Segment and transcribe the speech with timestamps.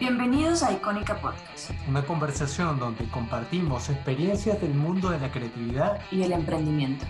[0.00, 1.72] Bienvenidos a Icónica Podcast.
[1.88, 7.04] Una conversación donde compartimos experiencias del mundo de la creatividad y el emprendimiento.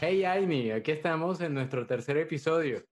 [0.00, 2.82] Hey Aini, aquí estamos en nuestro tercer episodio.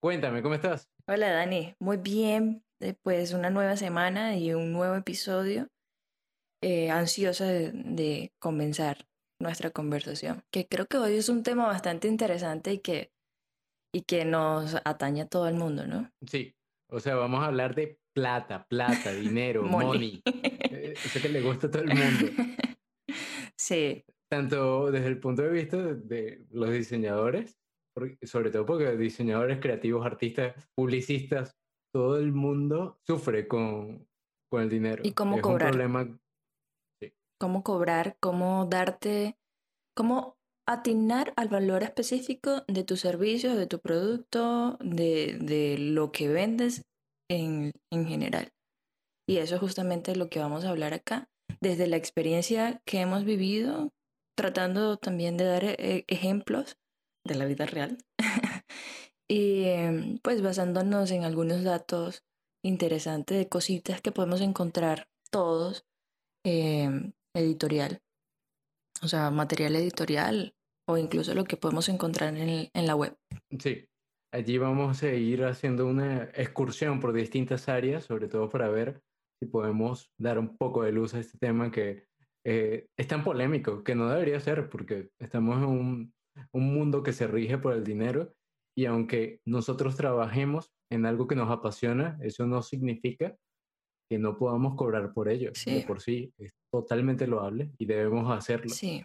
[0.00, 0.88] Cuéntame, ¿cómo estás?
[1.06, 2.64] Hola Dani, muy bien.
[2.80, 5.68] Después una nueva semana y un nuevo episodio.
[6.64, 9.08] Eh, ansiosa de, comenzar
[9.40, 13.10] nuestra conversación, que creo que hoy es un tema bastante interesante y que,
[13.92, 16.08] y que nos atañe a todo el mundo, ¿no?
[16.24, 16.54] Sí,
[16.88, 20.22] o sea, vamos a hablar de plata, plata, dinero, money.
[20.24, 22.26] Eh, eso que le gusta a todo el mundo.
[23.58, 24.04] Sí.
[24.28, 27.60] Tanto desde el punto de vista de, los diseñadores,
[28.22, 31.54] sobre todo porque diseñadores creativos, artistas, publicistas,
[31.94, 34.08] todo el mundo sufre con,
[34.50, 35.02] con el dinero.
[35.04, 35.68] ¿Y cómo es cobrar?
[35.68, 36.18] Un problema
[37.42, 39.36] cómo cobrar, cómo darte,
[39.96, 46.82] cómo atinar al valor específico de tu servicio, de tu producto, de, lo que vendes
[47.28, 48.52] en, general.
[49.28, 51.28] Y eso es justamente lo que vamos a hablar acá,
[51.60, 53.90] desde la experiencia que hemos vivido,
[54.36, 56.76] tratando también de dar eh, ejemplos
[57.26, 57.98] de la vida real.
[59.28, 62.22] y em, pues basándonos en algunos datos
[62.64, 65.84] interesantes de cositas que podemos encontrar todos
[66.44, 68.00] em, editorial,
[69.02, 70.54] o sea, material editorial
[70.88, 73.16] o incluso lo que podemos encontrar en, en la web.
[73.58, 73.86] Sí,
[74.32, 79.00] allí vamos a ir haciendo una excursión por distintas áreas, sobre todo para ver
[79.40, 82.06] si podemos dar un poco de luz a este tema que
[82.44, 86.14] eh, es tan polémico, que no debería ser, porque estamos en un,
[86.52, 88.34] un mundo que se rige por el dinero
[88.76, 93.36] y aunque nosotros trabajemos en algo que nos apasiona, eso no significa
[94.10, 95.52] que no podamos cobrar por ello.
[95.54, 95.84] Sí.
[95.86, 96.32] por sí
[96.72, 98.70] totalmente loable y debemos hacerlo.
[98.70, 99.04] Sí.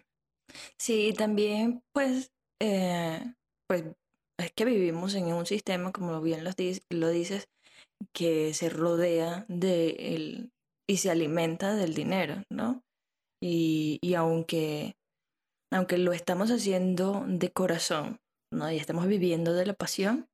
[0.78, 3.20] Sí, también, pues, eh,
[3.68, 3.84] pues
[4.40, 6.50] es que vivimos en un sistema, como bien lo,
[6.90, 7.48] lo dices,
[8.14, 10.50] que se rodea de
[10.90, 12.82] y se alimenta del dinero, ¿no?
[13.42, 14.94] Y, y aunque,
[15.70, 18.18] aunque lo estamos haciendo de corazón,
[18.52, 18.72] ¿no?
[18.72, 20.28] Y estamos viviendo de la pasión,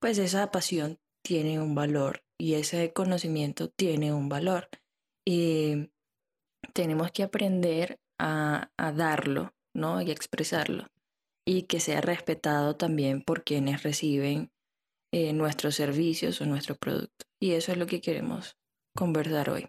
[0.00, 4.68] pues esa pasión tiene un valor y ese conocimiento tiene un valor.
[5.26, 5.90] Y
[6.72, 10.00] tenemos que aprender a, darlo, ¿no?
[10.02, 10.86] Y expresarlo.
[11.46, 14.50] Y que sea respetado también por quienes reciben
[15.12, 17.26] eh, nuestros servicios o nuestro producto.
[17.40, 18.56] Y eso es lo que queremos
[18.94, 19.68] conversar hoy.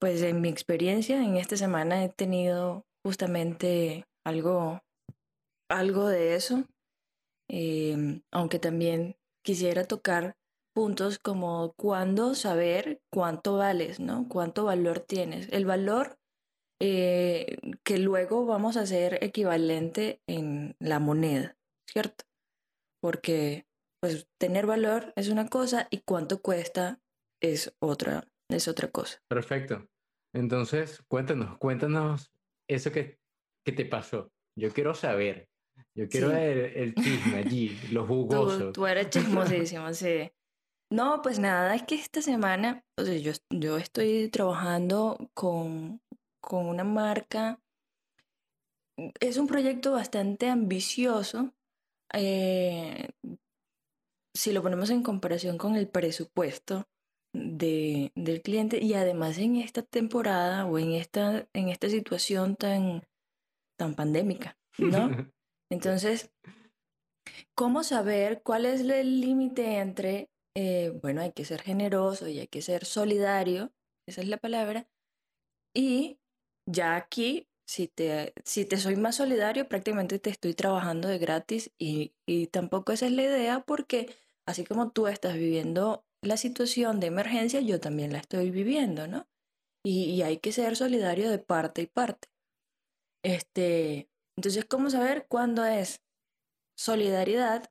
[0.00, 4.82] Pues en mi experiencia en esta semana he tenido justamente algo,
[5.68, 6.64] algo de eso,
[7.48, 10.36] em, aunque también quisiera tocar
[10.76, 14.28] puntos como cuándo saber cuánto vales, ¿no?
[14.28, 15.50] Cuánto valor tienes.
[15.50, 16.18] El valor
[16.82, 22.26] eh, que luego vamos a hacer equivalente en la moneda, ¿cierto?
[23.00, 23.64] Porque
[24.02, 27.00] pues tener valor es una cosa y cuánto cuesta
[27.40, 29.22] es otra, es otra cosa.
[29.28, 29.88] Perfecto.
[30.34, 32.30] Entonces, cuéntanos, cuéntanos
[32.68, 33.18] eso que,
[33.64, 34.30] que te pasó.
[34.54, 35.48] Yo quiero saber.
[35.94, 38.66] Yo quiero ver el chisme allí, lo jugoso.
[38.66, 40.30] Tú, tú eres chismosísimo, sí.
[40.90, 46.00] No, pues nada, es que esta semana, o sea, yo, yo estoy trabajando con,
[46.40, 47.60] con una marca.
[49.20, 51.52] Es un proyecto bastante ambicioso.
[52.14, 53.10] Eh,
[54.34, 56.86] si lo ponemos en comparación con el presupuesto
[57.34, 63.02] de, del cliente y además en esta temporada o en esta, en esta situación tan,
[63.76, 65.10] tan pandémica, ¿no?
[65.70, 66.30] Entonces,
[67.56, 72.48] ¿cómo saber cuál es el límite entre eh, bueno, hay que ser generoso y hay
[72.48, 73.72] que ser solidario,
[74.08, 74.88] esa es la palabra.
[75.74, 76.18] Y
[76.66, 81.72] ya aquí, si te, si te soy más solidario, prácticamente te estoy trabajando de gratis
[81.78, 87.00] y, y tampoco esa es la idea porque así como tú estás viviendo la situación
[87.00, 89.28] de emergencia, yo también la estoy viviendo, ¿no?
[89.84, 92.28] Y, y hay que ser solidario de parte y parte.
[93.22, 96.02] Este, entonces, ¿cómo saber cuándo es
[96.78, 97.70] solidaridad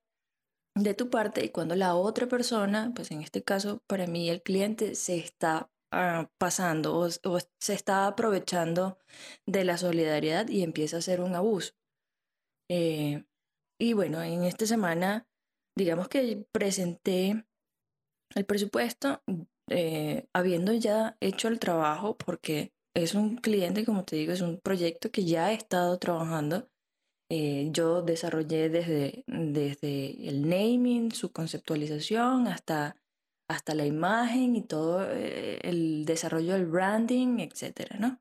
[0.75, 4.41] de tu parte y cuando la otra persona, pues en este caso para mí el
[4.41, 8.97] cliente se está ah, pasando o, se está aprovechando
[9.47, 11.73] de la solidaridad y empieza a hacer un abuso.
[12.69, 13.23] Eh,
[13.79, 15.27] y bueno, en esta semana,
[15.77, 17.45] digamos que presenté
[18.33, 19.21] el presupuesto
[19.69, 24.59] eh, habiendo ya hecho el trabajo porque es un cliente, como te digo, es un
[24.59, 26.69] proyecto que ya he estado trabajando
[27.29, 32.97] eh, yo desarrollé desde, desde el naming, su conceptualización, hasta,
[33.49, 38.19] hasta la imagen y todo eh, el desarrollo del branding, etcétera, ¿no?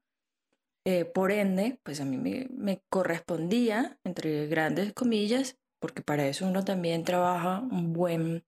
[0.87, 6.65] Eh, por ende, pues a mí me, correspondía, entre grandes comillas, porque para eso uno
[6.65, 8.45] también trabaja un buen,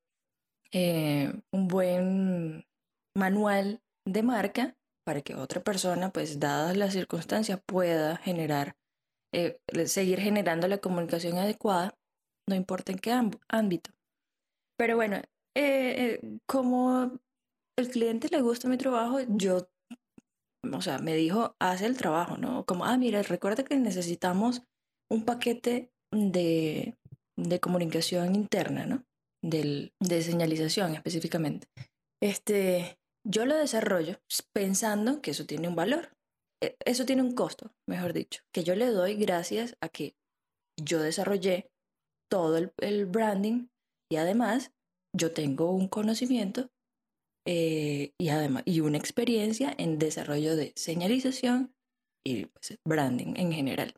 [0.72, 2.66] un buen
[3.14, 8.76] manual de marca para que otra persona, pues dadas las circunstancias, pueda generar,
[9.36, 11.94] eh, seguir generando la comunicación adecuada,
[12.48, 13.12] no importa en qué
[13.48, 13.90] ámbito.
[14.78, 15.20] Pero bueno,
[16.46, 17.18] como
[17.78, 19.68] el cliente le gusta mi trabajo, yo
[20.72, 22.64] o sea, me dijo, haz el trabajo, ¿no?
[22.64, 24.62] Como, ah, mira, recuerda que necesitamos
[25.10, 26.96] un paquete de,
[27.36, 29.04] de comunicación interna, ¿no?
[29.42, 31.68] Del, de señalización específicamente.
[32.22, 34.18] Este, yo lo desarrollo
[34.52, 36.15] pensando que eso tiene un valor.
[36.62, 40.16] E, eso tiene un costo, mejor dicho, que yo le doy gracias a que
[40.82, 41.70] yo desarrollé
[42.30, 43.68] todo el, branding
[44.10, 44.72] y además
[45.16, 46.70] yo tengo un conocimiento
[47.46, 51.74] eh, y además y una experiencia en desarrollo de señalización
[52.26, 53.94] y pues, branding en general.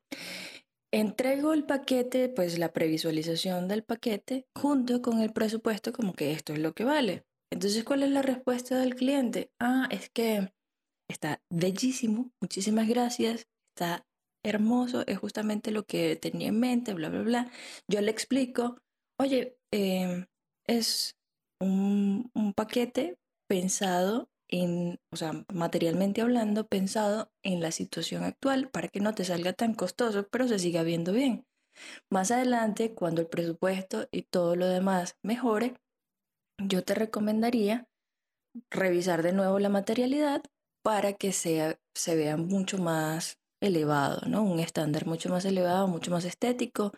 [0.93, 6.53] Entrego el paquete, pues la previsualización del paquete junto con el presupuesto como que esto
[6.53, 7.25] es lo que vale.
[7.51, 9.51] Entonces, ¿cuál es la respuesta del cliente?
[9.61, 10.51] Ah, es que
[11.09, 14.07] está bellísimo, muchísimas gracias, está
[14.45, 17.51] hermoso, es justamente lo que tenía en mente, bla, bla, bla.
[17.89, 18.77] Yo le explico,
[19.19, 20.27] oye, em,
[20.67, 21.17] es
[21.61, 23.19] un, un, paquete
[23.49, 29.25] pensado en, o sea, materialmente hablando, pensado en la situación actual para que no te
[29.25, 31.47] salga tan costoso, pero se siga viendo bien.
[32.11, 35.75] Más adelante, cuando el presupuesto y todo lo demás mejore,
[36.59, 37.89] yo te recomendaría
[38.71, 40.43] revisar de nuevo la materialidad
[40.89, 44.43] para que sea, se vea mucho más elevado, ¿no?
[44.43, 46.95] Un estándar mucho más elevado, mucho más estético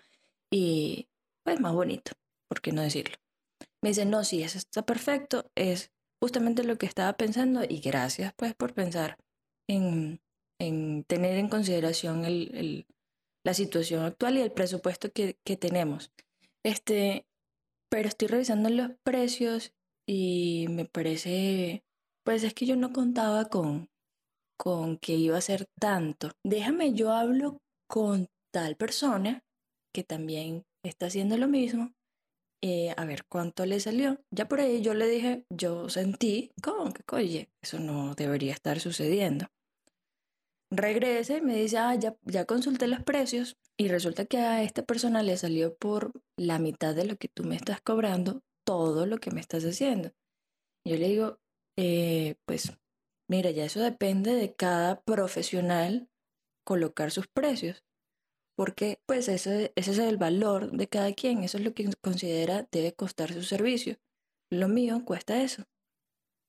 [0.48, 1.08] y
[1.42, 2.12] pues más bonito,
[2.48, 3.16] ¿por qué no decirlo?
[3.82, 5.90] Me dicen, no, sí, eso está perfecto, es
[6.22, 9.18] justamente lo que estaba pensando y gracias pues por pensar
[9.68, 10.20] en,
[11.08, 12.22] tener en consideración
[13.42, 16.12] la situación actual y el presupuesto que, tenemos.
[16.62, 17.26] Este,
[17.88, 19.74] pero estoy revisando los precios
[20.06, 21.82] y me parece,
[22.24, 23.88] pues es que yo no contaba con,
[24.56, 26.30] con que iba a ser tanto.
[26.44, 27.58] Déjame, yo hablo
[27.88, 29.44] con tal persona
[29.92, 31.92] que también está haciendo lo mismo
[32.62, 34.20] eh, a ver cuánto le salió.
[34.30, 38.80] Ya por ahí yo le dije, yo sentí como que, oye, eso no debería estar
[38.80, 39.46] sucediendo.
[40.70, 44.82] Regrese y me dice, ah, ya, ya consulté los precios y resulta que a esta
[44.84, 49.18] persona le salió por la mitad de lo que tú me estás cobrando todo lo
[49.18, 50.12] que me estás haciendo.
[50.84, 51.38] Yo le digo,
[51.76, 52.72] eh, pues
[53.28, 56.08] mira, ya eso depende de cada profesional
[56.64, 57.84] colocar sus precios
[58.60, 62.68] porque pues ese, ese es el valor de cada quien, eso es lo que considera
[62.70, 63.96] debe costar su servicio.
[64.50, 65.64] Lo mío cuesta eso,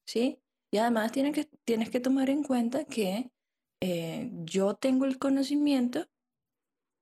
[0.06, 0.42] ¿sí?
[0.74, 3.32] Y además tienes que, tienes que tomar en cuenta que
[3.82, 6.10] eh, yo tengo el conocimiento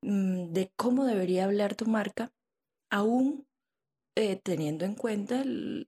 [0.04, 2.31] mm, de cómo debería hablar tu marca,
[2.92, 3.48] aún
[4.15, 5.44] eh, teniendo en cuenta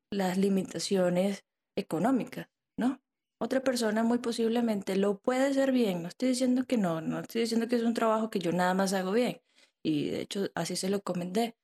[0.09, 1.45] las limitaciones
[1.81, 2.47] económicas,
[2.77, 3.01] ¿no?
[3.41, 6.03] otra persona muy posiblemente lo puede hacer bien.
[6.03, 8.75] No estoy diciendo que no, no estoy diciendo que es un trabajo que yo nada
[8.75, 9.41] más hago bien.
[9.83, 11.55] Y de hecho así se lo comenté.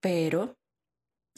[0.00, 0.56] Pero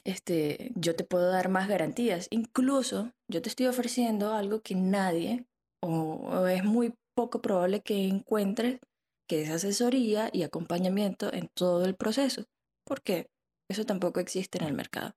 [0.04, 2.28] este, yo te puedo dar más garantías.
[2.30, 5.46] Incluso yo te estoy ofreciendo algo que nadie
[5.82, 8.80] o, es muy poco probable que encuentres,
[9.26, 12.44] que es asesoría y acompañamiento en todo el proceso.
[12.85, 13.30] Porque
[13.70, 15.14] eso tampoco existe en el mercado.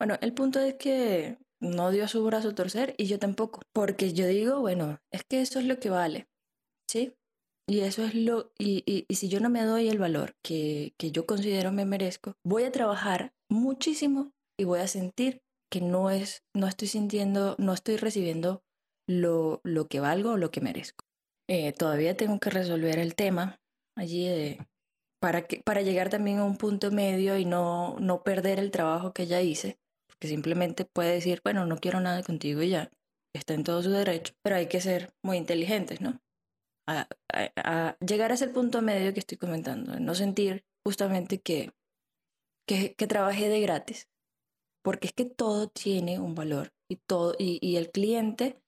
[0.00, 4.12] Bueno, el punto es que no dio su brazo a torcer y yo tampoco, porque
[4.12, 6.28] yo digo, bueno, es que eso es lo que vale,
[6.88, 7.14] ¿sí?
[7.68, 11.10] Y eso es lo, y, y, si yo no me doy el valor que, que
[11.10, 16.44] yo considero me merezco, voy a trabajar muchísimo y voy a sentir que no es,
[16.54, 18.62] no estoy sintiendo, no estoy recibiendo
[19.08, 21.04] lo, lo que valgo o lo que merezco.
[21.48, 23.60] Eh, todavía tengo que resolver el tema
[23.96, 24.58] allí
[25.20, 29.12] para, que, para llegar también a un punto medio y no, no perder el trabajo
[29.12, 29.78] que ya hice
[30.20, 32.90] que simplemente puede decir, bueno, no quiero nada contigo y ya,
[33.34, 36.20] está en todo su derecho, pero hay que ser muy inteligentes, ¿no?
[36.88, 37.08] A,
[38.00, 41.72] llegar a ese punto medio que estoy comentando, no sentir justamente que,
[42.66, 44.08] que, que de gratis,
[44.82, 48.62] porque es que todo tiene un valor y, todo, y, y el cliente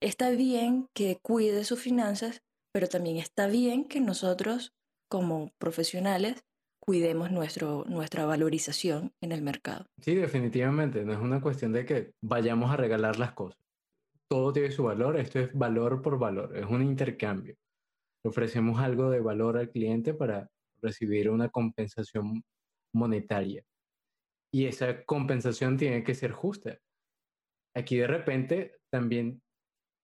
[0.00, 2.42] está bien que cuide sus finanzas,
[2.72, 4.74] pero también está bien que nosotros
[5.08, 6.44] como profesionales
[6.88, 9.84] cuidemos nuestro, nuestra valorización en el mercado.
[10.00, 11.04] Sí, definitivamente.
[11.04, 13.62] No es una cuestión de que vayamos a regalar las cosas.
[14.26, 15.18] Todo tiene su valor.
[15.18, 16.56] Esto es valor por valor.
[16.56, 17.56] Es un intercambio.
[18.24, 20.48] Ofrecemos algo de valor al cliente para
[20.80, 22.42] recibir una compensación
[22.94, 23.62] monetaria.
[24.50, 26.78] Y esa compensación tiene que ser justa.
[27.74, 29.42] aquí de repente también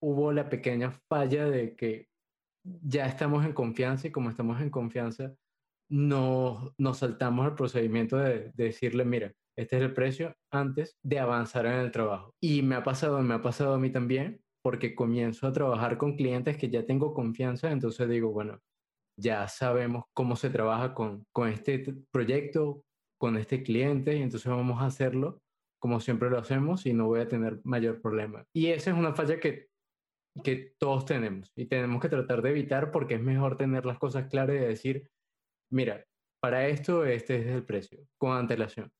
[0.03, 2.09] hubo la pequeña falla de que
[2.63, 5.35] ya estamos en confianza y como estamos en confianza,
[5.95, 11.67] no, nos saltamos el procedimiento de, decirle, mira, este es el precio antes de avanzar
[11.67, 12.35] en el trabajo.
[12.43, 16.17] Y me ha pasado, me ha pasado a mí también, porque comienzo a trabajar con
[16.17, 18.59] clientes que ya tengo confianza, entonces digo, bueno,
[19.17, 22.83] ya sabemos cómo se trabaja con, con este proyecto,
[23.17, 25.39] con este cliente, y entonces vamos a hacerlo
[25.79, 28.47] como siempre lo hacemos y no voy a tener mayor problema.
[28.55, 29.69] Y esa es una falla que,
[30.43, 34.29] que todos tenemos y tenemos que tratar de evitar porque es mejor tener las cosas
[34.29, 35.11] claras y decir,
[35.75, 36.05] mira,
[36.41, 38.91] para esto este es el precio, con antelación,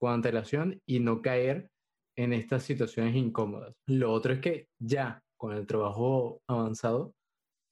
[0.00, 1.68] con antelación y no caer
[2.16, 3.74] en estas situaciones incómodas.
[3.88, 7.14] Lo otro es que ya con el trabajo avanzado,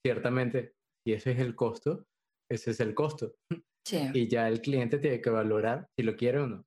[0.05, 0.73] ciertamente,
[1.05, 2.05] si ese es el costo,
[2.51, 3.35] ese es el costo.
[4.15, 6.65] Y ya el cliente tiene que valorar si lo quiere o no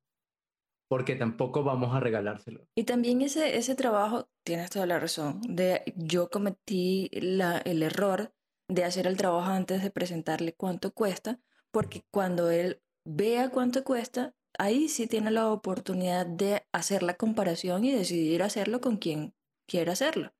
[0.88, 2.68] porque tampoco vamos a regalárselo.
[2.76, 8.32] Y también ese, ese trabajo, tienes toda la razón, de yo cometí la, el error
[8.68, 11.40] de hacer el trabajo antes de presentarle cuánto cuesta,
[11.74, 17.84] porque cuando él vea cuánto cuesta, ahí sí tiene la oportunidad de hacer la comparación
[17.84, 19.34] y decidir hacerlo con quien
[19.68, 20.32] quiera hacerlo.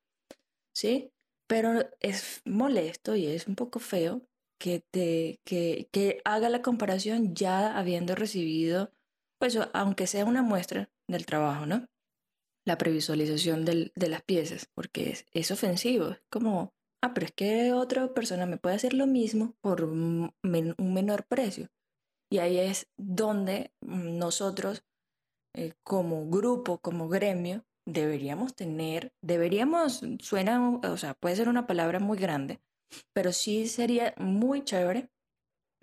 [0.75, 1.11] ¿Sí?
[1.49, 4.23] Pero es molesto y es un poco feo
[4.61, 8.93] que, te, que, que haga la comparación ya habiendo recibido
[9.39, 11.87] pues aunque sea una muestra del trabajo, ¿no?
[12.67, 16.73] La previsualización del, de las piezas, porque es, es ofensivo, es como,
[17.05, 21.69] ah, pero es que otra persona me puede hacer lo mismo por un, menor precio.
[22.31, 24.85] Y ahí es donde nosotros,
[25.55, 32.01] eh, como grupo, como gremio, deberíamos tener, deberíamos, suena, o sea, puede ser una palabra
[32.01, 32.61] muy grande,
[33.13, 35.11] pero sí sería muy chévere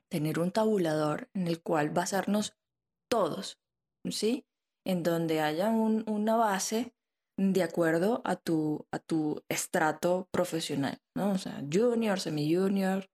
[0.10, 2.58] tener un tabulador en el cual basarnos
[3.10, 3.60] todos,
[4.10, 4.46] ¿sí?
[4.86, 6.96] En donde haya una base
[7.38, 11.32] de acuerdo a tu, a tu estrato profesional, ¿no?
[11.32, 13.10] O sea, junior, semi-junior,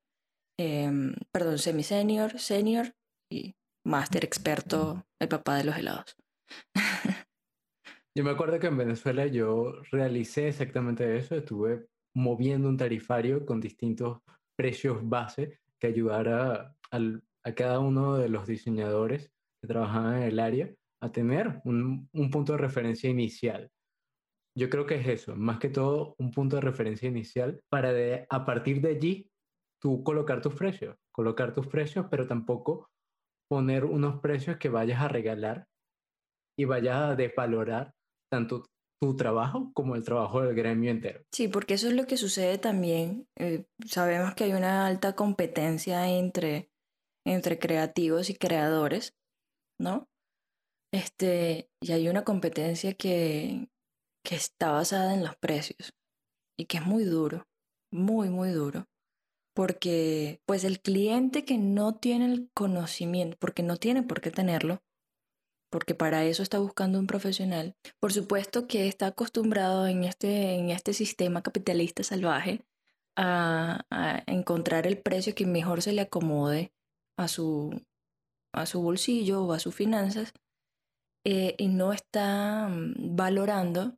[0.60, 2.94] em, perdón, semi-senior, senior
[3.32, 3.56] y
[3.86, 6.16] máster experto, el papá de los helados.
[8.16, 13.62] yo me acuerdo que en Venezuela yo realicé exactamente eso, estuve moviendo un tarifario con
[13.62, 14.20] distintos
[14.56, 19.32] precios base que ayudara a cada uno de los diseñadores
[19.62, 23.70] que trabajaban en el área a tener un, punto de referencia inicial.
[24.58, 28.26] Yo creo que es eso, más que todo un punto de referencia inicial para de,
[28.30, 29.30] a partir de allí
[29.80, 32.90] tú colocar tus precios, colocar tus precios, pero tampoco
[33.50, 35.68] poner unos precios que vayas a regalar
[36.58, 37.94] y vayas a desvalorar
[38.32, 38.66] tanto
[39.00, 41.22] tu trabajo como el trabajo del gremio entero.
[41.32, 43.28] Sí, porque eso es lo que sucede también.
[43.38, 46.72] Eh, sabemos que hay una alta competencia entre,
[47.26, 49.14] entre creativos y creadores
[49.80, 50.10] ¿no?
[50.94, 53.70] Este, y hay una competencia que,
[54.28, 55.94] que está basada en los precios
[56.58, 57.48] y que es muy duro,
[57.92, 58.90] muy, muy duro.
[59.56, 64.84] Porque pues el cliente que no tiene el conocimiento, porque no tiene por qué tenerlo,
[65.72, 70.72] porque para eso está buscando un profesional, por supuesto que está acostumbrado en este, en
[70.72, 72.66] este sistema capitalista salvaje
[73.16, 73.86] a,
[74.28, 76.74] encontrar el precio que mejor se le acomode
[77.16, 77.82] a su,
[78.54, 80.34] a su bolsillo o a sus finanzas
[81.24, 83.98] eh, y no está mm, valorando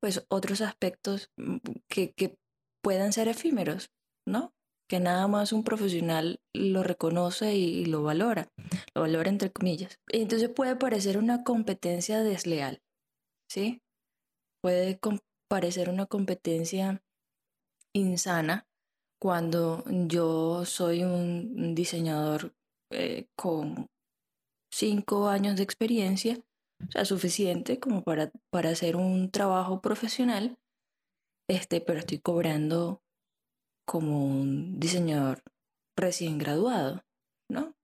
[0.00, 2.36] pues otros aspectos mm, que, que
[2.82, 3.90] puedan ser efímeros,
[4.26, 4.52] ¿no?
[4.88, 8.48] Que nada más un profesional lo reconoce y, lo valora,
[8.94, 9.98] lo valora entre comillas.
[10.08, 12.80] Entonces puede parecer una competencia desleal,
[13.48, 13.80] ¿sí?
[14.62, 14.98] Puede
[15.48, 17.02] parecer una competencia
[17.94, 18.66] insana
[19.20, 22.52] cuando yo soy un diseñador
[22.92, 23.86] eh, con
[24.72, 26.40] cinco años de experiencia,
[26.88, 30.58] o sea, suficiente como para, para hacer un trabajo profesional,
[31.48, 33.02] este, pero estoy cobrando
[33.86, 35.42] como un diseñador
[35.96, 37.04] recién graduado,
[37.48, 37.74] ¿no?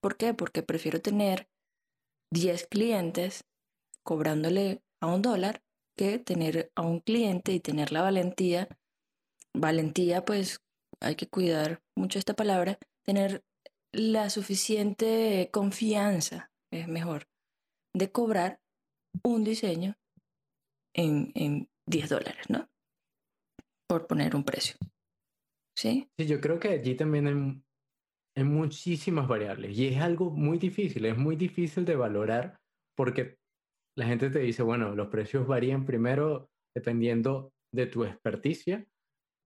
[0.00, 0.32] ¿Por qué?
[0.34, 1.48] Porque prefiero tener
[2.32, 3.44] 10 clientes
[4.04, 5.62] cobrándole a un dólar
[5.96, 8.68] que tener a un cliente y tener la valentía.
[9.54, 10.62] Valentía, pues
[11.00, 13.44] hay que cuidar mucho esta palabra, tener
[13.92, 17.26] la suficiente confianza, es mejor,
[17.94, 18.60] de cobrar
[19.24, 19.96] un diseño
[20.94, 22.68] en, en 10 dólares, ¿no?
[23.88, 24.76] Por poner un precio.
[25.76, 26.08] ¿Sí?
[26.18, 27.62] Yo creo que allí también hay,
[28.36, 32.60] hay muchísimas variables y es algo muy difícil, es muy difícil de valorar
[32.96, 33.38] porque
[33.96, 38.86] la gente te dice, bueno, los precios varían primero dependiendo de tu experticia,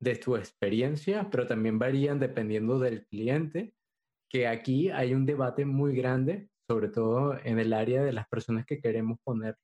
[0.00, 3.74] de tu experiencia, pero también varían dependiendo del cliente
[4.30, 8.64] que aquí hay un debate muy grande, sobre todo en el área de las personas
[8.66, 9.56] que queremos poner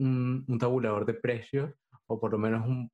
[0.00, 1.74] un, tabulador de precios
[2.06, 2.90] o por lo menos un,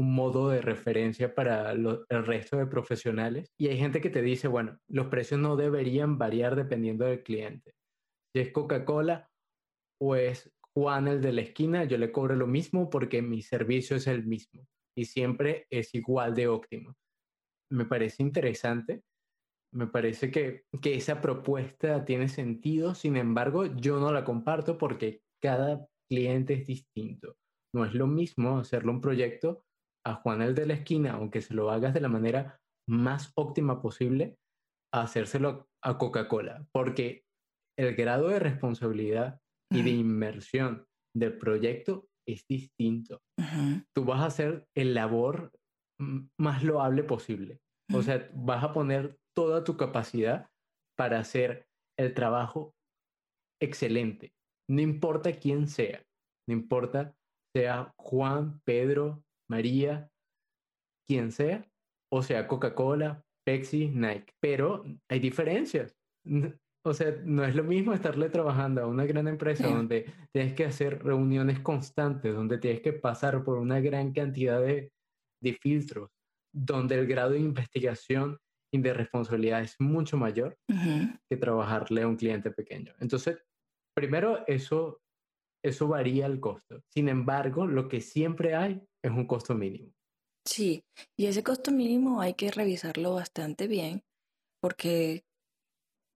[0.00, 3.52] modo de referencia para el resto de profesionales.
[3.58, 7.74] Y hay gente que te dice, bueno, los precios no deberían variar dependiendo del cliente.
[8.32, 9.28] Si es Coca-Cola
[10.00, 13.96] o es Juan el de la esquina, yo le cobro lo mismo porque mi servicio
[13.96, 16.96] es el mismo y siempre es igual de óptimo.
[17.70, 19.02] Me parece interesante,
[19.72, 25.22] me parece que, que esa propuesta tiene sentido, sin embargo, yo no la comparto porque
[25.42, 27.36] cada cliente es distinto.
[27.74, 29.64] No es lo mismo hacerle un proyecto
[30.06, 33.82] a Juan el de la esquina, aunque se lo hagas de la manera más óptima
[33.82, 34.38] posible,
[34.92, 37.24] a hacérselo a Coca-Cola, porque
[37.78, 43.20] el grado de responsabilidad y de inmersión del proyecto es distinto.
[43.94, 45.52] Tú vas a hacer el labor
[46.38, 47.60] más loable posible.
[47.92, 50.50] O sea, vas a poner toda tu capacidad
[50.96, 52.74] para hacer el trabajo
[53.62, 54.32] excelente.
[54.68, 56.04] No importa quién sea,
[56.48, 57.14] no importa
[57.54, 60.10] sea Juan, Pedro, María,
[61.06, 61.64] quien sea,
[62.12, 64.32] o sea Coca-Cola, Pepsi, Nike.
[64.42, 65.96] Pero hay diferencias.
[66.84, 70.64] O sea, no es lo mismo estarle trabajando a una gran empresa donde tienes que
[70.64, 74.90] hacer reuniones constantes, donde tienes que pasar por una gran cantidad de,
[75.62, 76.10] filtros,
[76.52, 78.36] donde el grado de investigación
[78.72, 80.58] y de responsabilidad es mucho mayor
[81.28, 82.94] que trabajarle a un cliente pequeño.
[83.00, 83.38] Entonces,
[83.94, 85.00] primero, eso,
[85.64, 86.82] eso varía el costo.
[86.88, 89.92] Sin embargo, lo que siempre hay es un costo mínimo.
[90.46, 90.84] Sí,
[91.16, 94.02] y ese costo mínimo hay que revisarlo bastante bien
[94.60, 95.24] porque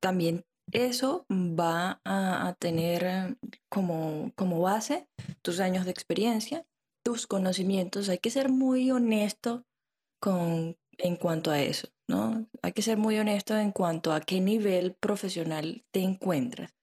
[0.01, 3.37] también eso va a, tener
[3.69, 5.07] como, como base
[5.43, 6.65] tus años de experiencia,
[7.05, 8.09] tus conocimientos.
[8.09, 9.65] Hay que ser muy honesto
[10.21, 12.47] con, en cuanto a eso, ¿no?
[12.63, 16.75] Hay que ser muy honesto en cuanto a qué nivel profesional te encuentras.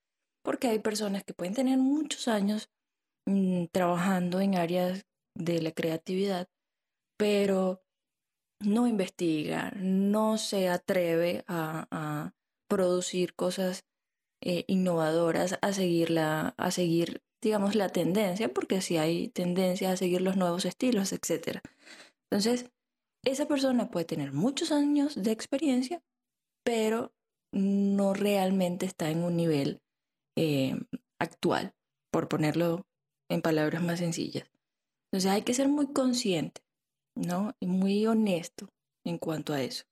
[0.43, 2.69] Porque hay personas que pueden tener muchos años
[3.25, 6.49] mm, trabajando en áreas de la creatividad,
[7.17, 7.81] pero
[8.61, 12.33] no investiga, no se atreve a
[12.67, 13.85] producir cosas
[14.41, 19.97] eh, innovadoras a seguir, la, a seguir, digamos, la tendencia, porque si hay tendencia a
[19.97, 21.59] seguir los nuevos estilos, etc.
[22.29, 22.71] Entonces,
[23.25, 26.01] esa persona puede tener muchos años de experiencia,
[26.63, 27.13] pero
[27.51, 29.81] no realmente está en un nivel
[30.37, 30.75] eh,
[31.19, 31.73] actual,
[32.11, 32.85] por ponerlo
[33.29, 34.49] en palabras más sencillas.
[35.11, 36.61] Entonces hay que ser muy consciente,
[37.15, 37.55] ¿no?
[37.59, 38.69] Y muy honesto
[39.05, 39.85] en cuanto a eso.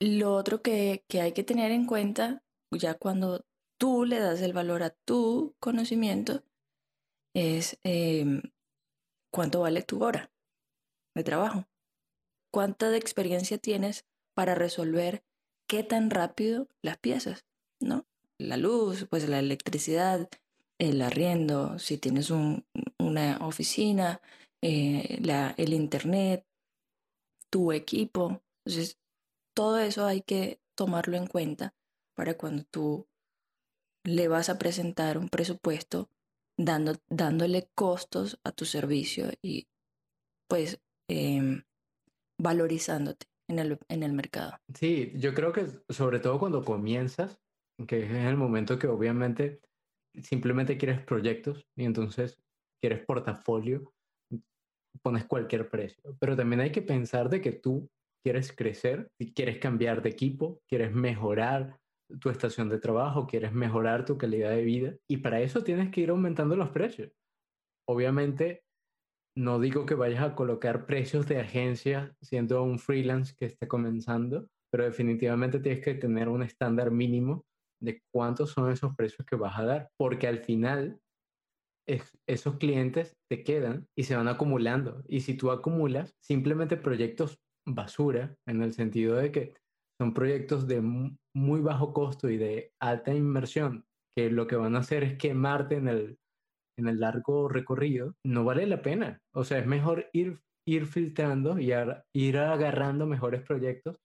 [0.00, 2.42] Lo otro que, hay que tener en cuenta,
[2.72, 3.44] ya cuando
[3.78, 6.42] tú le das el valor a tu conocimiento,
[7.34, 8.42] es em,
[9.32, 10.30] cuánto vale tu hora
[11.14, 11.69] de trabajo.
[12.52, 15.22] ¿Cuánta de experiencia tienes para resolver
[15.68, 17.44] qué tan rápido las piezas,
[17.80, 18.06] ¿no?
[18.38, 20.28] La luz, pues la electricidad,
[20.78, 24.20] el arriendo, si tienes una oficina,
[24.62, 25.20] eh,
[25.56, 26.46] el internet,
[27.50, 28.42] tu equipo.
[28.64, 28.98] Entonces,
[29.54, 31.74] todo eso hay que tomarlo en cuenta
[32.14, 33.06] para cuando tú
[34.04, 36.08] le vas a presentar un presupuesto
[36.56, 39.68] dando, dándole costos a tu servicio y
[40.48, 41.64] pues em,
[42.40, 44.56] valorizándote en el, en el mercado.
[44.74, 47.38] Sí, yo creo que sobre todo cuando comienzas,
[47.86, 49.60] que es el momento que obviamente
[50.22, 52.38] simplemente quieres proyectos y entonces
[52.80, 53.92] quieres portafolio,
[55.02, 56.16] pones cualquier precio.
[56.18, 57.88] Pero también hay que pensar de que tú
[58.22, 61.78] quieres crecer, quieres cambiar de equipo, quieres mejorar
[62.20, 66.00] tu estación de trabajo, quieres mejorar tu calidad de vida y para eso tienes que
[66.00, 67.12] ir aumentando los precios.
[67.86, 68.64] Obviamente,
[69.36, 74.48] no digo que vayas a colocar precios de agencia siendo un freelance que esté comenzando,
[74.70, 77.44] pero definitivamente tienes que tener un estándar mínimo
[77.80, 81.00] de cuántos son esos precios que vas a dar, porque al final
[82.26, 85.02] esos clientes te quedan y se van acumulando.
[85.08, 89.54] Y si tú acumulas simplemente proyectos basura, en el sentido de que
[90.00, 94.80] son proyectos de muy bajo costo y de alta inversión, que lo que van a
[94.80, 96.18] hacer es quemarte en el,
[96.80, 99.20] en el largo recorrido, no vale la pena.
[99.32, 101.72] O sea, es mejor ir, ir filtrando y
[102.12, 103.96] ir agarrando mejores proyectos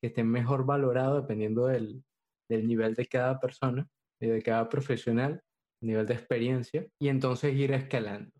[0.00, 2.04] que estén mejor valorados dependiendo del,
[2.48, 3.86] del nivel de cada persona
[4.20, 5.42] y de cada profesional,
[5.82, 8.32] nivel de experiencia, y entonces ir escalando.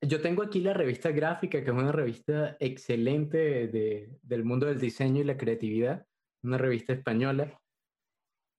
[0.00, 4.78] Yo tengo aquí la revista gráfica, que es una revista excelente de, del mundo del
[4.78, 6.06] diseño y la creatividad,
[6.44, 7.58] una revista española.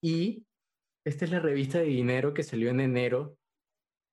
[0.03, 0.45] Y
[1.05, 3.37] esta es la revista de dinero que salió en enero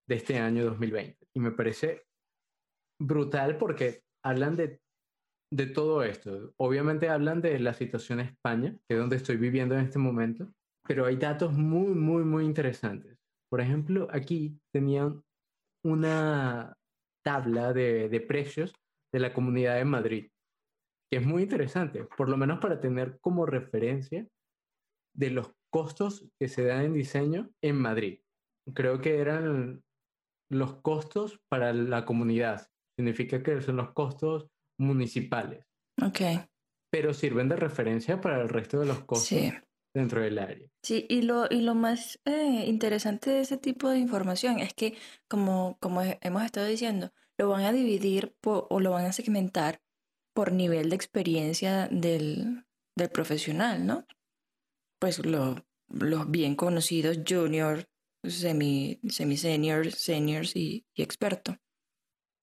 [0.09, 1.17] de este año 2020.
[1.35, 2.05] Y me parece
[3.01, 4.81] brutal porque hablan de,
[5.53, 6.53] de todo esto.
[6.57, 10.53] Obviamente hablan de la situación en España, que es donde estoy viviendo en este momento,
[10.87, 13.19] pero hay datos muy, muy, muy interesantes.
[13.51, 15.23] Por ejemplo, aquí tenían
[15.85, 16.77] una
[17.25, 18.73] tabla de, de precios
[19.13, 20.31] de la Comunidad de Madrid,
[21.11, 24.27] que es muy interesante, por lo menos para tener como referencia
[25.15, 28.21] de los costos que se dan en diseño en Madrid.
[28.75, 29.83] Creo que eran
[30.51, 32.69] los costos para la comunidad.
[32.99, 35.65] Significa que son los costos municipales.
[36.03, 36.21] Ok.
[36.91, 39.53] Pero sirven de referencia para el resto de los costos Sí.
[39.95, 40.69] dentro del área.
[40.83, 44.97] Sí, y lo, y lo más eh, interesante de ese tipo de información es que,
[45.29, 49.81] como, como he- hemos estado diciendo, lo van a dividir o lo van a segmentar
[50.35, 52.65] por nivel de experiencia del,
[52.97, 54.07] del profesional, ¿no?
[55.01, 55.57] Pues lo-
[55.89, 57.89] los bien conocidos junior,
[58.31, 61.57] semi, semi-senior, seniors y, y experto.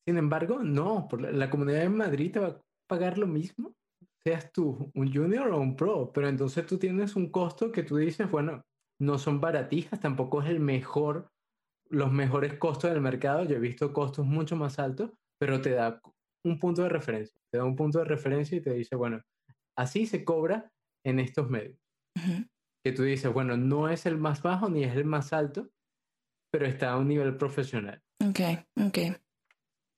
[0.07, 3.73] Sin embargo, no, por la, la comunidad de Madrid te va a pagar lo mismo,
[4.25, 7.97] seas tú un junior o un pro, pero entonces tú tienes un costo que tú
[7.97, 8.61] dices, bueno,
[9.01, 11.27] no son baratijas, tampoco es el mejor,
[11.89, 15.99] los mejores costos del mercado, yo he visto costos mucho más altos, pero te da
[16.45, 19.21] un punto de referencia, te da un punto de referencia y te dice, bueno,
[19.77, 20.71] así se cobra
[21.05, 21.77] en estos medios.
[22.15, 22.45] Ujú.
[22.85, 25.69] que tú dices, bueno, no es el más bajo ni es el más alto,
[26.53, 27.99] pero está a un nivel profesional.
[28.23, 28.39] Ok,
[28.79, 28.97] ok.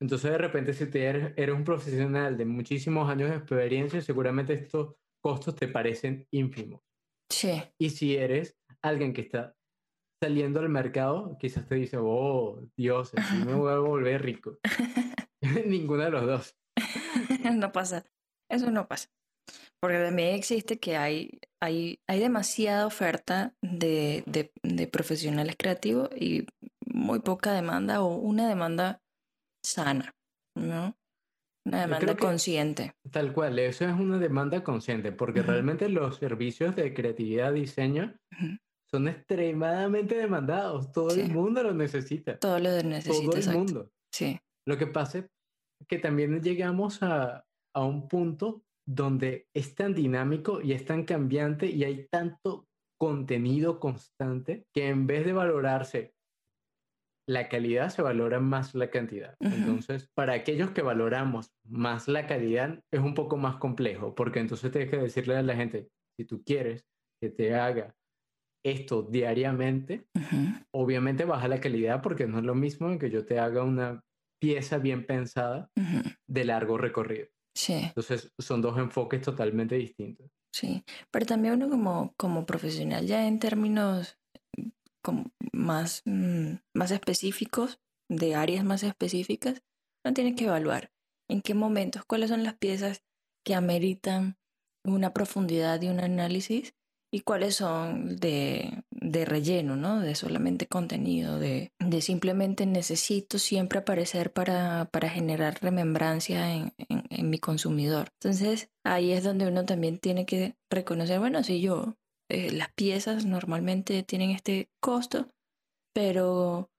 [0.00, 4.54] Entonces, de repente, si te eres, eres un profesional de muchísimos años de experiencia, seguramente
[4.54, 6.80] estos costos te parecen ínfimos.
[7.30, 9.54] Sí, Y si eres alguien que está
[10.22, 14.58] saliendo al mercado, quizás te dice, oh, Dios, así me voy a volver rico.
[15.66, 16.56] Ninguno de los dos.
[17.52, 18.06] no pasa.
[18.50, 19.10] Eso no pasa.
[19.78, 26.46] Porque también existe que hay, hay, hay demasiada oferta de, de, de profesionales creativos y
[26.86, 29.02] muy poca demanda o una demanda
[29.64, 30.14] sana,
[30.54, 30.96] ¿no?
[31.66, 32.94] Una demanda consciente.
[33.10, 38.14] Tal cual, eso es una demanda consciente, porque realmente los servicios de creatividad, diseño,
[38.88, 40.92] son extremadamente demandados.
[40.92, 42.38] Todo el mundo lo necesita.
[42.38, 43.58] Todo lo Todo necesita, el exacto.
[43.58, 43.90] mundo.
[44.12, 45.26] Sí, Lo que pasa es
[45.88, 51.66] que también llegamos a, a un punto donde es tan dinámico y es tan cambiante
[51.66, 52.66] y hay tanto
[52.98, 56.14] contenido constante que en vez de valorarse
[57.28, 59.34] la calidad, se valora más la cantidad.
[59.40, 64.70] Entonces, para aquellos que valoramos más la calidad, es un poco más complejo, porque entonces
[64.70, 66.86] tienes que decirle a la gente, si tú quieres
[67.20, 67.94] que te haga
[68.64, 70.06] esto diariamente,
[70.72, 74.02] obviamente baja la calidad porque no es lo mismo que yo te haga una
[74.40, 75.70] pieza bien pensada
[76.28, 77.26] de largo recorrido.
[77.56, 77.74] Sí.
[77.74, 80.30] Entonces son dos enfoques totalmente distintos.
[80.52, 84.18] Sí, pero también uno como, como profesional ya en términos
[84.56, 84.68] mm,
[85.02, 89.62] como más, mm, más específicos, de áreas más específicas,
[90.04, 90.92] uno tiene que evaluar
[91.28, 93.02] en qué momentos, cuáles son las piezas
[93.44, 94.38] que ameritan
[94.84, 96.74] una profundidad y un análisis
[97.12, 100.00] y cuáles son de, de relleno, ¿no?
[100.00, 107.30] De solamente contenido, de, de simplemente necesito siempre aparecer para, para generar remembrancia en, en-
[107.30, 108.08] mi consumidor.
[108.20, 111.94] Entonces, ahí es donde uno también tiene que reconocer, bueno, si yo,
[112.30, 115.28] eh, las piezas normalmente tienen este costo,
[115.94, 116.70] pero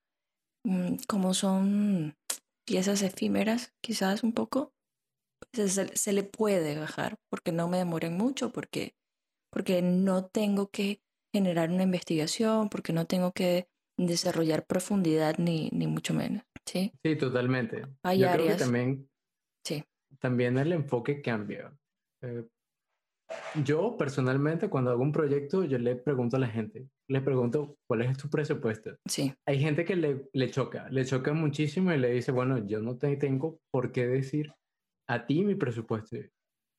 [0.65, 2.15] mm, como son
[2.65, 4.73] piezas efímeras, quizás un poco,
[5.51, 8.95] pues se, se le puede bajar porque no me demoren mucho, porque,
[9.51, 11.01] porque no tengo que
[11.33, 16.43] generar una investigación, porque no tengo que desarrollar profundidad ni, ni mucho menos.
[16.65, 16.91] ¿sí?
[17.03, 17.83] Sí, totalmente.
[18.03, 19.09] Hay Yo creo áreas- que también,
[19.65, 19.83] Sí.
[20.19, 21.73] también el enfoque cambia.
[22.21, 22.45] Eh,
[23.65, 28.03] yo personalmente cuando hago un proyecto, yo le pregunto a la gente, le pregunto, ¿cuál
[28.03, 28.97] es tu presupuesto?
[29.05, 32.81] Sí, Hay gente que le, le choca, le choca muchísimo y le dice, bueno, yo
[32.81, 34.53] no te tengo por qué decir
[35.09, 36.17] a ti mi presupuesto.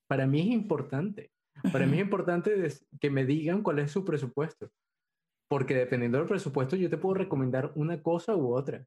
[0.09, 1.31] Para mí es importante.
[1.73, 2.69] Para mí es importante
[3.01, 4.71] que me digan cuál es su presupuesto.
[5.51, 8.87] Porque dependiendo del presupuesto, yo te puedo recomendar una cosa u otra.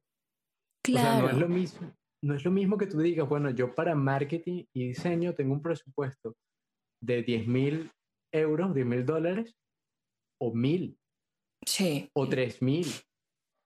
[0.84, 1.08] claro.
[1.08, 1.92] O sea, no es lo mismo.
[2.24, 5.62] No es lo mismo que tú digas, bueno, yo para marketing y diseño tengo un
[5.62, 6.36] presupuesto
[7.02, 7.90] de 10 mil
[8.32, 9.56] euros, 10 mil dólares,
[10.40, 10.96] o mil,
[11.66, 12.86] Sí, o 3 mil.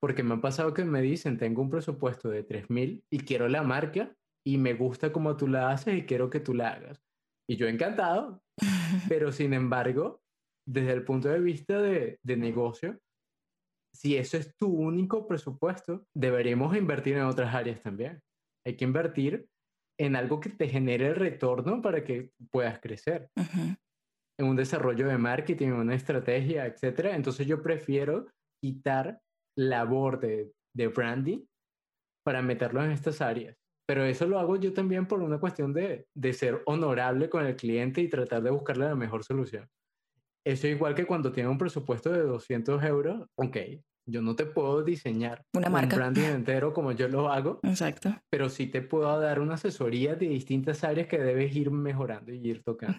[0.00, 3.48] Porque me ha pasado que me dicen, tengo un presupuesto de 3 mil y quiero
[3.48, 4.14] la marca
[4.46, 7.02] y me gusta como tú la haces y quiero que tú la hagas.
[7.48, 8.42] Y yo encantado,
[9.08, 10.20] pero sin embargo,
[10.66, 12.98] desde el punto de vista de, de negocio,
[13.94, 18.20] si eso es tu único presupuesto, deberíamos invertir en otras áreas también.
[18.66, 19.48] Hay que invertir
[19.98, 23.30] en algo que te genere el retorno para que puedas crecer,
[24.38, 27.12] en un desarrollo de marketing, una estrategia, etc.
[27.12, 28.26] Entonces yo prefiero
[28.62, 29.20] quitar
[29.56, 31.46] labor de, de branding
[32.22, 33.56] para meterlo en estas áreas.
[33.86, 37.56] Pero eso lo hago yo también por una cuestión de, de ser honorable con el
[37.56, 39.68] cliente y tratar de buscarle la mejor solución.
[40.44, 43.56] Eso igual que cuando tiene un presupuesto de 200 euros, ok,
[44.08, 45.96] yo no te puedo diseñar Una marca.
[45.96, 48.14] un branding entero como yo lo hago, Exacto.
[48.30, 52.38] pero sí te puedo dar una asesoría de distintas áreas que debes ir mejorando y
[52.38, 52.98] ir tocando.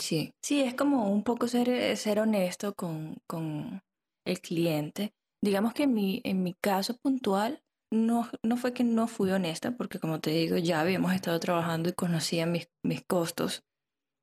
[0.00, 3.80] Sí, sí, es como un poco ser, ser honesto con, con
[4.24, 5.12] el cliente.
[5.42, 7.60] Digamos que en mi, en mi caso puntual
[7.94, 11.88] no, no fue que no fui honesta, porque como te digo, ya habíamos estado trabajando
[11.88, 13.64] y conocía mis, mis costos,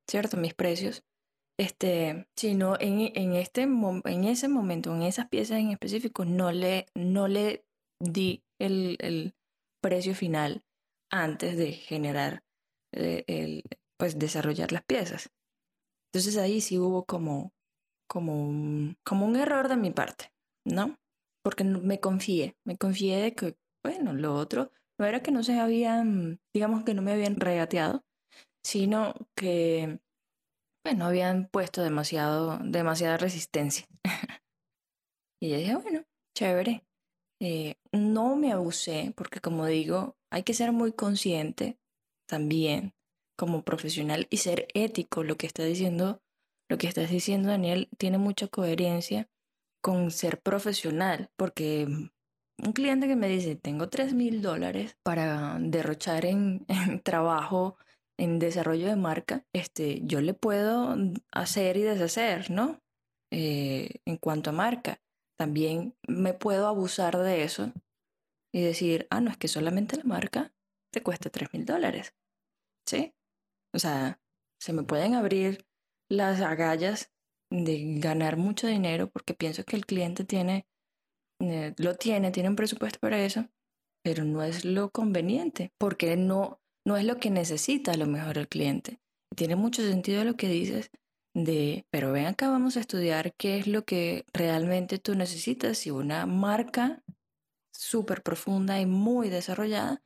[0.10, 0.38] ¿cierto?
[0.38, 1.04] Mis precios.
[1.60, 6.88] Este, sino en, en, este, en ese momento, en esas piezas en específico, no le,
[6.96, 7.66] no le
[8.00, 9.36] di el, el
[9.82, 10.64] precio final
[11.12, 12.44] antes de generar,
[12.94, 13.64] eh, el,
[13.98, 15.30] pues desarrollar las piezas.
[16.12, 17.54] Entonces ahí sí hubo como,
[18.10, 20.34] como, un, como un error de mi parte,
[20.66, 20.98] ¿no?
[21.44, 25.60] Porque me confié, me confié de que, bueno, lo otro no era que no se
[25.60, 28.04] habían, digamos que no me habían regateado,
[28.64, 30.00] sino que,
[30.86, 33.88] bueno, habían puesto demasiado, demasiada resistencia.
[35.42, 36.04] y yo dije, bueno,
[36.38, 36.86] chévere.
[37.42, 41.80] Eh, no me abusé, porque como digo, hay que ser muy consciente
[42.28, 42.94] también
[43.36, 45.24] como profesional y ser ético.
[45.24, 46.22] Lo que está diciendo,
[46.70, 49.28] lo que estás diciendo, Daniel, tiene mucha coherencia
[49.82, 51.88] con ser profesional, porque
[52.64, 56.66] un cliente que me dice, tengo 3 mil dólares para derrochar en,
[57.04, 57.78] trabajo,
[58.18, 60.96] en desarrollo de marca, este, yo le puedo
[61.32, 62.80] hacer y deshacer, ¿no?
[63.32, 65.02] Eh, en cuanto a marca,
[65.38, 67.72] también me puedo abusar de eso
[68.54, 70.54] y decir, ah, no, es que solamente la marca
[70.92, 72.14] te cuesta 3 mil dólares,
[72.86, 73.14] ¿sí?
[73.74, 74.20] O sea,
[74.60, 75.66] se me pueden abrir
[76.10, 77.12] las agallas
[77.50, 80.68] de ganar mucho dinero porque pienso que el cliente tiene,
[81.42, 83.48] eh, lo tiene, tiene un presupuesto para eso,
[84.04, 88.38] pero no es lo conveniente porque no, no es lo que necesita a lo mejor
[88.38, 89.00] el cliente.
[89.36, 90.92] Tiene mucho sentido lo que dices
[91.34, 95.92] de, pero ven acá, vamos a estudiar qué es lo que realmente tú necesitas, si
[95.92, 97.04] una marca
[97.72, 100.02] súper profunda y muy desarrollada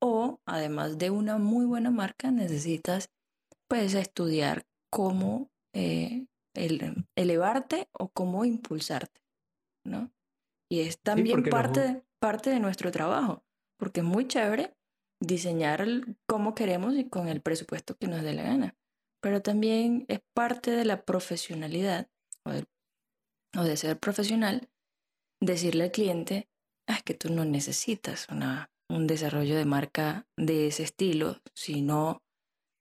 [0.00, 3.10] o además de una muy buena marca necesitas
[3.68, 9.22] pues estudiar cómo eh, el, elevarte o cómo impulsarte,
[9.84, 10.10] ¿no?
[10.74, 13.44] Y es también parte, de, parte de nuestro trabajo,
[13.78, 14.74] porque es muy chévere
[15.20, 18.76] diseñar el- cómo queremos y con el presupuesto que nos dé la gana,
[19.22, 22.08] pero también es parte de la profesionalidad
[22.44, 22.64] o de,
[23.56, 24.68] o de ser profesional
[25.40, 26.48] decirle al cliente,
[26.88, 32.22] "Ah, es que tú no necesitas una, un desarrollo de marca de ese estilo, sino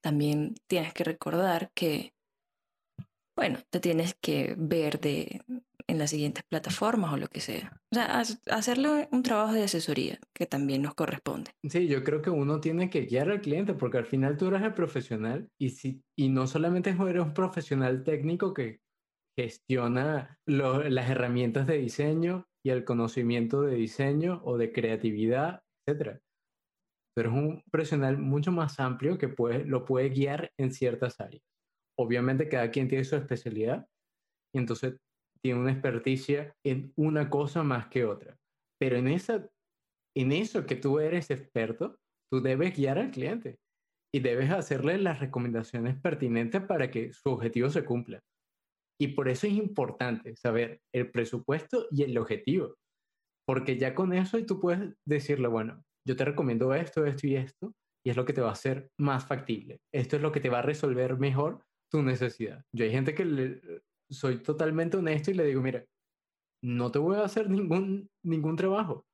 [0.04, 2.14] también tienes que recordar que,
[3.38, 5.42] bueno, te tienes que ver de,
[5.88, 7.72] en las siguientes plataformas o lo que sea.
[7.92, 11.52] O sea, hacerle un trabajo de asesoría que también nos corresponde.
[11.70, 14.62] Sí, yo creo que uno tiene que guiar al cliente porque al final tú eres
[14.62, 18.80] el profesional y, si, y no solamente eres un profesional técnico que
[19.38, 26.20] gestiona las herramientas de diseño y el conocimiento de diseño o de creatividad, etc.
[27.16, 31.44] Tú eres un profesional mucho más amplio que puede, lo puede guiar en ciertas áreas.
[31.98, 33.86] Obviamente cada quien tiene su especialidad
[34.54, 34.96] y entonces
[35.44, 38.38] tiene una experticia en una cosa más que otra.
[38.80, 39.48] Pero en, esa,
[40.16, 42.00] en eso que tú eres experto,
[42.32, 43.60] tú debes guiar al cliente
[44.14, 48.22] y debes hacerle las recomendaciones pertinentes para que su objetivo se cumpla.
[49.00, 52.76] Y por eso es importante saber el presupuesto y el objetivo,
[53.46, 57.74] porque ya con eso tú puedes decirle, bueno, yo te recomiendo esto, esto y esto,
[58.06, 59.80] y es lo que te va a hacer más factible.
[59.94, 62.64] Esto es lo que te va a resolver mejor tu necesidad.
[62.74, 63.62] Yo hay gente que le,
[64.14, 65.86] soy totalmente honesto y le digo, mira,
[66.64, 69.06] no te voy a hacer ningún, ningún trabajo,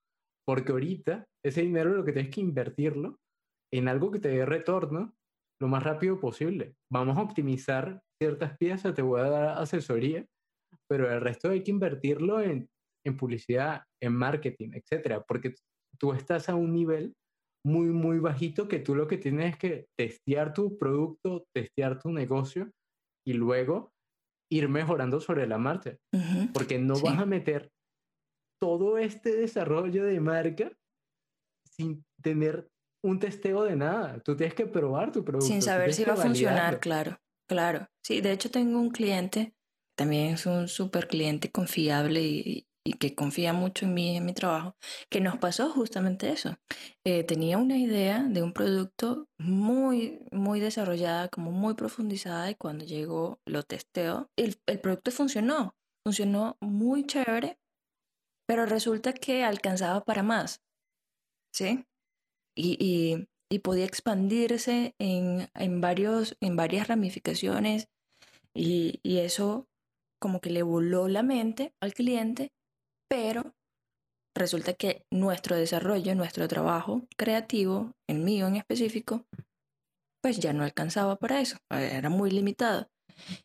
[0.46, 3.18] porque ahorita ese dinero lo que tienes que invertirlo
[3.74, 5.14] en algo que te dé retorno
[5.62, 6.76] lo más rápido posible.
[6.92, 10.26] Vamos a optimizar ciertas piezas, te voy a dar asesoría,
[10.90, 12.68] pero el resto hay que invertirlo en,
[13.06, 15.56] en publicidad, en marketing, etcétera, porque
[16.00, 17.14] tú estás a un nivel
[17.66, 22.10] muy, muy bajito que tú lo que tienes es que testear tu producto, testear tu
[22.12, 22.72] negocio
[23.28, 23.92] y luego
[24.52, 25.98] ir mejorando sobre la marcha,
[26.54, 27.04] porque no Sí.
[27.06, 27.72] vas a meter
[28.62, 30.72] todo este desarrollo de marca
[31.66, 32.68] sin tener
[33.04, 34.20] un testeo de nada.
[34.20, 35.48] Tú tienes que probar tu producto.
[35.48, 37.88] Sin saber si va a funcionar, claro, claro.
[38.04, 39.54] Sí, de hecho tengo un cliente,
[39.96, 44.34] también es un súper cliente confiable y, y que confía mucho en mí en mi
[44.34, 44.76] trabajo,
[45.10, 46.58] que nos pasó justamente eso.
[47.06, 52.86] Eh, tenía una idea de un producto muy, muy desarrollada, como muy profundizada, y cuando
[52.86, 57.58] llegó lo testeó, el, el producto funcionó, funcionó muy chévere,
[58.48, 60.62] pero resulta que alcanzaba para más,
[61.54, 61.86] ¿sí?
[62.56, 67.90] y, y- y podía expandirse en, en, varios, en varias ramificaciones
[68.56, 69.68] y, y eso
[70.22, 72.52] como que le voló la mente al cliente
[73.10, 73.54] pero
[74.38, 79.26] resulta que nuestro desarrollo, nuestro trabajo creativo, el mío en específico,
[80.22, 82.88] pues ya no alcanzaba para eso, era muy limitado.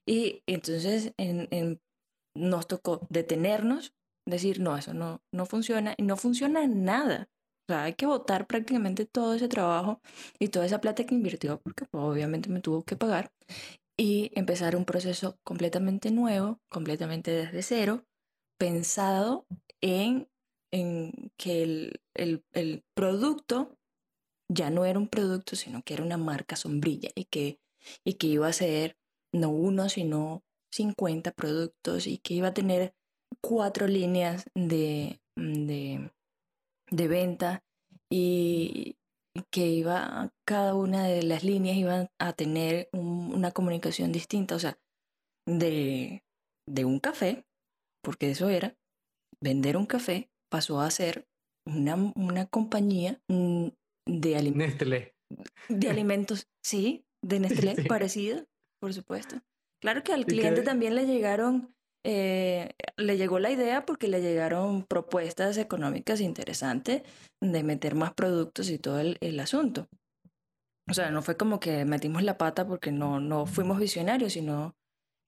[0.07, 1.81] Y entonces en,
[2.37, 3.94] nos tocó detenernos,
[4.27, 7.29] decir, no, eso no, no funciona, y no funciona nada.
[7.66, 10.00] O sea, hay que votar prácticamente todo ese trabajo
[10.38, 13.33] y toda esa plata que invirtió, porque obviamente me tuvo que pagar,
[13.98, 18.05] y empezar un proceso completamente nuevo, completamente desde cero,
[18.59, 19.47] pensado
[19.81, 20.29] en,
[20.73, 23.77] en que el, el, el producto
[24.49, 27.61] ya no era un producto, sino que era una marca sombrilla y que,
[28.05, 28.97] y que iba a ser
[29.33, 32.95] no uno, sino 50 productos y que iba a tener
[33.40, 36.11] cuatro líneas de, de,
[36.90, 37.64] de venta
[38.11, 38.97] y
[39.51, 44.79] que iba, cada una de las líneas iba a tener una comunicación distinta, o sea,
[45.47, 46.23] de,
[46.69, 47.45] de un café,
[48.05, 48.77] porque eso era,
[49.40, 51.27] vender un café pasó a ser
[51.67, 53.69] una, una compañía mm,
[54.07, 54.88] de alimentos.
[55.69, 58.45] De alimentos, sí, de Nestlé, parecida,
[58.81, 59.40] por supuesto.
[59.81, 64.85] Claro que al cliente también le llegaron, eh, le llegó la idea porque le llegaron
[64.85, 67.03] propuestas económicas interesantes
[67.43, 69.88] de meter más productos y todo el, asunto.
[70.88, 74.75] O sea, no fue como que metimos la pata porque no, no fuimos visionarios, sino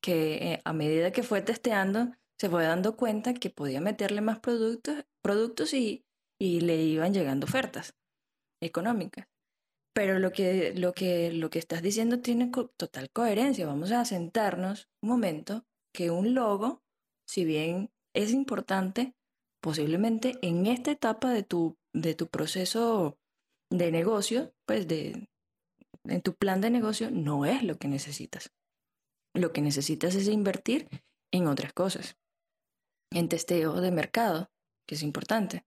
[0.02, 4.40] que eh, a medida que fue testeando, se fue dando cuenta que podía meterle más
[4.40, 6.04] productos, productos y,
[6.38, 7.94] y le iban llegando ofertas
[8.60, 9.28] económicas.
[9.94, 13.66] Pero lo que, lo que, lo que estás diciendo tiene total coherencia.
[13.66, 16.82] Vamos a sentarnos un momento que un logo,
[17.26, 19.14] si bien es importante,
[19.62, 23.18] posiblemente en esta etapa de tu, de tu proceso
[23.70, 25.28] de negocio, pues de,
[26.04, 28.52] en tu plan de negocio, no es lo que necesitas.
[29.34, 30.88] Lo que necesitas es invertir
[31.32, 32.16] en otras cosas.
[33.12, 34.50] En testeo de mercado,
[34.86, 35.64] que es importante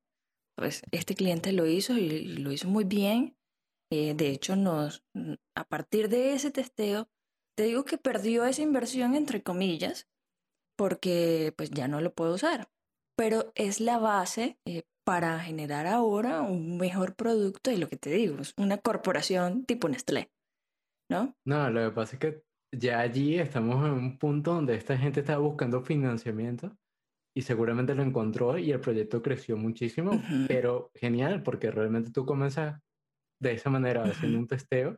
[0.60, 3.38] pues este cliente lo hizo y lo hizo muy bien.
[3.92, 5.06] Eh, de hecho, nos,
[5.56, 7.10] a partir de ese testeo,
[7.58, 10.10] te digo que perdió esa inversión, entre comillas,
[10.78, 12.70] porque pues ya no lo puedo usar.
[13.18, 18.10] Pero es la base eh, para generar ahora un mejor producto y lo que te
[18.10, 20.30] digo, es una corporación tipo Nestlé,
[21.10, 21.36] ¿no?
[21.46, 22.44] No, lo que pasa es que
[22.78, 26.78] ya allí estamos en un punto donde esta gente está buscando financiamiento
[27.40, 32.78] y seguramente lo encontró y el proyecto creció muchísimo, pero genial, porque realmente tú comienzas
[33.42, 34.98] de esa manera, haciendo un testeo,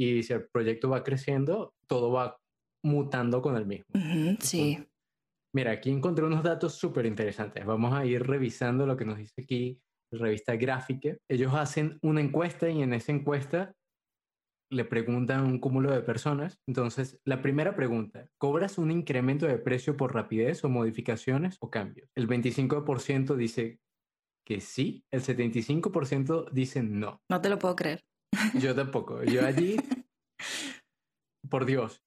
[0.00, 2.38] y si el proyecto va creciendo, todo va
[2.82, 3.84] mutando con el mismo.
[4.40, 4.82] sí.
[5.54, 7.64] Mira, aquí encontré unos datos súper interesantes.
[7.66, 9.78] Vamos a ir revisando lo que nos dice aquí
[10.10, 11.18] la revista Gráfica.
[11.28, 13.74] Ellos hacen una encuesta y en esa encuesta
[14.74, 16.58] le preguntan a un cúmulo de personas.
[16.66, 22.10] Entonces, la primera pregunta, ¿cobras un incremento de precio por rapidez o modificaciones o cambios?
[22.14, 23.78] El 25% dice
[24.44, 27.22] que sí, el 75% dice no.
[27.30, 28.04] No te lo puedo creer.
[28.60, 29.22] Yo tampoco.
[29.24, 29.76] Yo allí,
[31.48, 32.02] por Dios,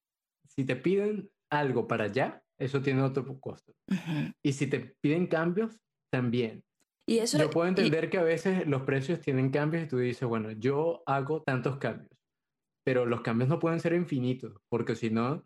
[0.48, 3.74] si te piden algo para allá, eso tiene otro costo.
[4.44, 5.80] Y si te piden cambios,
[6.12, 6.64] también.
[7.10, 10.28] Y eso, yo puedo entender que a veces los precios tienen cambios y tú dices,
[10.28, 12.17] bueno, yo hago tantos cambios
[12.88, 15.44] pero los cambios no pueden ser infinitos, porque si no,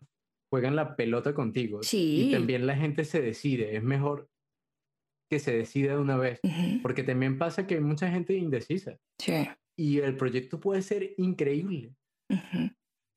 [0.48, 1.82] juegan la pelota contigo.
[1.82, 2.28] Sí.
[2.28, 4.28] Y también la gente se decide, es mejor
[5.28, 6.38] que se decida de una vez,
[6.82, 8.96] porque también pasa que hay mucha gente indecisa.
[9.20, 9.48] Sí.
[9.76, 11.96] Y el proyecto puede ser increíble,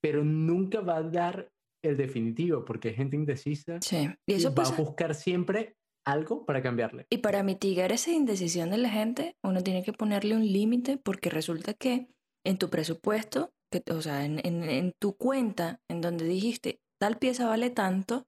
[0.02, 1.52] pero nunca va a dar
[1.84, 4.10] el definitivo, porque hay gente indecisa sí.
[4.28, 7.06] y, eso va a buscar siempre algo para cambiarle.
[7.12, 11.30] Y para mitigar esa indecisión de la gente, uno tiene que ponerle un límite, porque
[11.30, 12.08] resulta que
[12.44, 13.52] en tu presupuesto
[13.92, 18.28] o sea, en, tu cuenta, en donde dijiste, tal pieza vale tanto,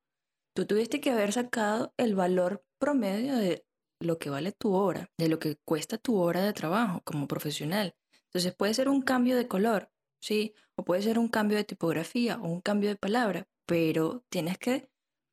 [0.56, 3.66] tú tuviste que haber sacado el valor promedio de
[4.00, 7.96] lo que vale tu hora, de lo que cuesta tu hora de trabajo como profesional.
[8.26, 9.90] Entonces puede ser un cambio de color,
[10.22, 10.54] ¿sí?
[10.76, 14.90] O puede ser un cambio de tipografía o un cambio de palabra, pero tienes que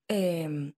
[0.08, 0.74] em,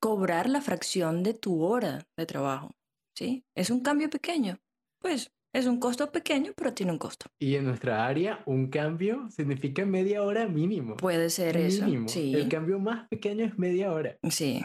[0.00, 2.70] cobrar la fracción de tu hora de trabajo,
[3.14, 3.44] ¿sí?
[3.54, 4.58] Es un cambio pequeño,
[5.00, 7.26] pues es un costo pequeño, pero tiene un costo.
[7.40, 10.96] Y en nuestra área, un cambio significa media hora mínimo.
[10.96, 11.86] Puede ser eso.
[12.06, 12.34] Sí.
[12.34, 14.16] El cambio más pequeño es media hora.
[14.30, 14.64] Sí.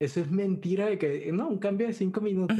[0.00, 2.58] Eso es mentira de que, no, un cambio de cinco minutos.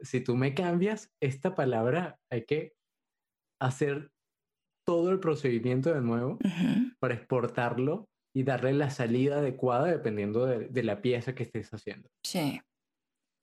[0.00, 2.74] Si tú me cambias esta palabra, hay que
[3.60, 4.10] hacer
[4.84, 6.38] todo el procedimiento de nuevo
[6.98, 12.08] para exportarlo y darle la salida adecuada dependiendo de, de la pieza que estés haciendo.
[12.24, 12.60] Sí.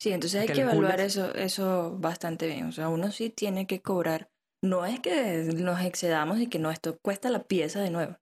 [0.04, 2.66] Sí, entonces hay que evaluar eso, eso bastante bien.
[2.66, 4.30] O sea, uno sí tiene que cobrar.
[4.62, 8.18] No es que nos excedamos y que no, esto cuesta la pieza de nuevo.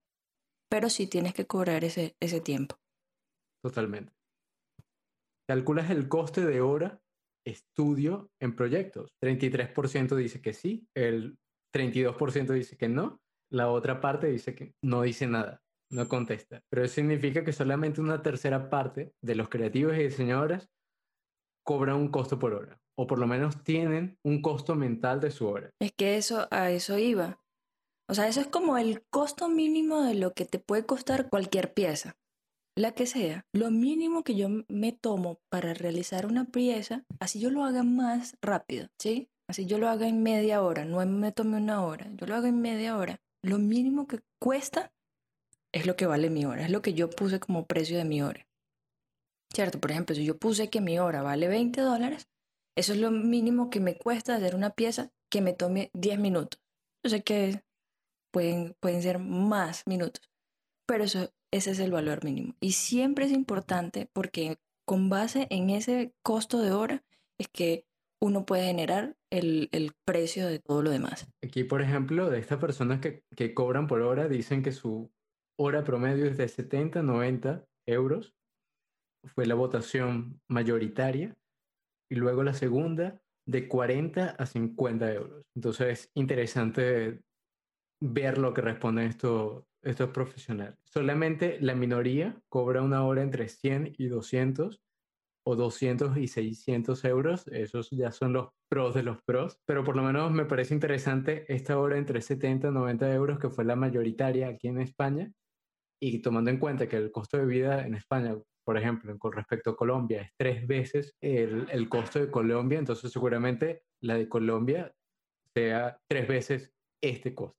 [0.70, 2.76] Pero sí tienes que cobrar ese, ese tiempo.
[3.64, 4.14] Totalmente.
[5.50, 7.02] Calculas el coste de hora
[7.48, 9.16] estudio en proyectos.
[9.20, 11.40] 33% dice que sí, el
[11.74, 16.62] 32% dice que no, la otra parte dice que no dice nada, no contesta.
[16.70, 20.70] Pero eso significa que solamente una tercera parte de los creativos y diseñadores
[21.72, 25.48] cobran un costo por hora, o por lo menos tienen un costo mental de su
[25.48, 25.70] hora.
[25.80, 27.40] Es que eso, a eso iba.
[28.10, 31.74] O sea, eso es como el costo mínimo de lo que te puede costar cualquier
[31.74, 32.18] pieza,
[32.78, 33.46] la que sea.
[33.54, 38.36] Lo mínimo que yo me tomo para realizar una pieza, así yo lo haga más
[38.42, 39.30] rápido, ¿sí?
[39.48, 42.48] Así yo lo haga en media hora, no me tome una hora, yo lo hago
[42.48, 43.22] en media hora.
[43.42, 44.92] Lo mínimo que cuesta
[45.72, 48.22] es lo que vale mi hora, es lo que yo puse como precio de mi
[48.22, 48.46] hora.
[49.54, 49.80] ¿Cierto?
[49.80, 52.28] Por ejemplo, si yo puse que mi hora vale 20 dólares,
[52.76, 56.62] eso es lo mínimo que me cuesta hacer una pieza que me tome 10 minutos.
[57.04, 57.64] Yo sé que
[58.32, 60.30] pueden, pueden ser más minutos,
[60.88, 62.56] pero eso, ese es el valor mínimo.
[62.60, 67.04] Y siempre es importante porque con base en ese costo de hora
[67.38, 67.86] es que
[68.22, 71.28] uno puede generar el, el precio de todo lo demás.
[71.44, 75.12] Aquí, por ejemplo, de estas personas que, que cobran por hora, dicen que su
[75.58, 78.36] hora promedio es de 70, 90 euros.
[79.24, 81.36] Fue la votación mayoritaria.
[82.10, 85.46] Y luego la segunda de 40 a 50 euros.
[85.56, 87.22] Entonces es interesante
[88.02, 90.78] ver lo que responden estos, estos profesionales.
[90.84, 94.82] Solamente la minoría cobra una hora entre 100 y 200
[95.44, 97.48] o 200 y 600 euros.
[97.48, 99.60] Esos ya son los pros de los pros.
[99.66, 103.50] Pero por lo menos me parece interesante esta hora entre 70 y 90 euros, que
[103.50, 105.32] fue la mayoritaria aquí en España.
[106.00, 109.72] Y tomando en cuenta que el costo de vida en España, por ejemplo, con respecto
[109.72, 114.94] a Colombia, es tres veces el, el costo de Colombia, entonces seguramente la de Colombia
[115.56, 117.58] sea tres veces este costo.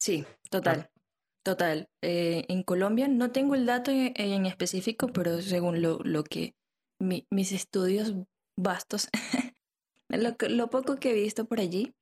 [0.00, 0.90] Sí, total.
[1.44, 1.88] Total.
[2.02, 6.54] Eh, en Colombia no tengo el dato en, en específico, pero según lo, lo que
[7.00, 8.14] mi- mis estudios
[8.58, 9.08] vastos,
[10.08, 11.94] lo, lo poco que he visto por allí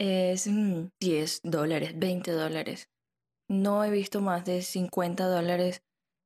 [0.00, 2.88] es mm, 10 dólares, 20 dólares.
[3.50, 5.82] No he visto más de 50 dólares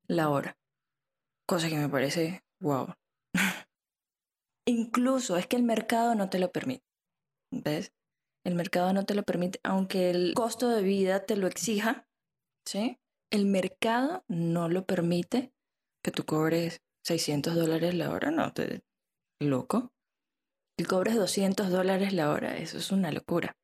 [0.07, 0.57] la hora.
[1.53, 2.95] Cosa que me parece wow.
[4.67, 6.83] Incluso es que el mercado no te lo permite.
[7.53, 7.93] ¿Ves?
[8.43, 12.09] El mercado no te lo permite, aunque el costo de vida te lo exija,
[12.67, 12.99] ¿sí?
[13.31, 15.53] El mercado no lo permite
[16.03, 18.83] que tú cobres 600 dólares la hora, no, te
[19.39, 19.93] loco.
[20.79, 23.59] Que cobres 200 dólares la hora, eso es una locura.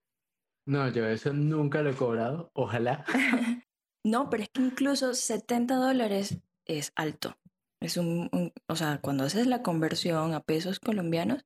[0.66, 2.51] No, yo eso nunca lo he cobrado.
[2.53, 3.07] Ojalá.
[4.05, 7.36] No, pero es que incluso 70 dólares es alto.
[7.81, 11.45] Es un, un- o sea, cuando haces la conversión a pesos colombianos,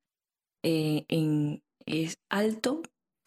[0.65, 2.83] eh, en- es alto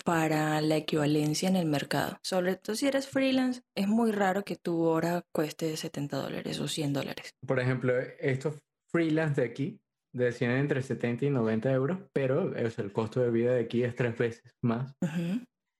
[0.05, 2.17] para la equivalencia en el mercado.
[2.23, 6.67] Sobre todo si eres freelance, es muy raro que tu hora cueste 70 dólares o
[6.67, 7.31] 100 dólares.
[7.45, 8.59] Por ejemplo, estos
[8.91, 9.79] freelance de aquí
[10.13, 13.95] decían entre 70 y 90 euros, pero sea, el costo de vida de aquí es
[13.95, 14.93] tres veces más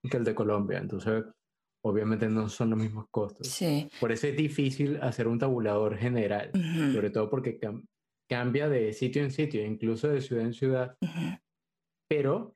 [0.10, 0.80] que el de Colombia.
[0.80, 1.24] Entonces,
[1.86, 3.48] obviamente no son los mismos costos.
[3.48, 3.88] Sí.
[4.00, 6.52] Por eso es difícil hacer un tabulador general,
[6.94, 7.86] sobre todo porque cam-
[8.28, 10.98] cambia de sitio en sitio, incluso de ciudad en ciudad,
[12.10, 12.56] pero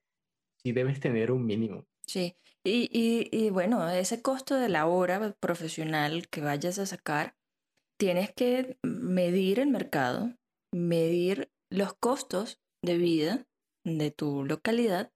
[0.61, 1.85] sí debes tener un mínimo.
[2.07, 7.35] Sí, y, y, y bueno, ese costo de la hora profesional que vayas a sacar,
[7.99, 10.33] tienes que medir el mercado,
[10.73, 13.45] medir los costos de vida
[13.85, 15.11] de tu localidad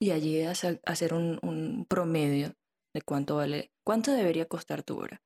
[0.00, 2.52] y allí hacer, hacer un, un promedio
[2.94, 5.22] de cuánto vale, cuánto debería costar tu hora.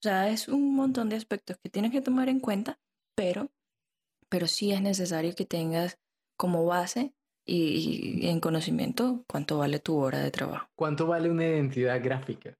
[0.00, 2.80] O sea, es un montón de aspectos que tienes que tomar en cuenta,
[3.16, 3.50] pero,
[4.28, 5.98] pero sí es necesario que tengas
[6.36, 7.14] como base
[7.46, 10.68] y, y en conocimiento cuánto vale tu hora de trabajo.
[10.74, 12.56] ¿Cuánto vale una identidad gráfica?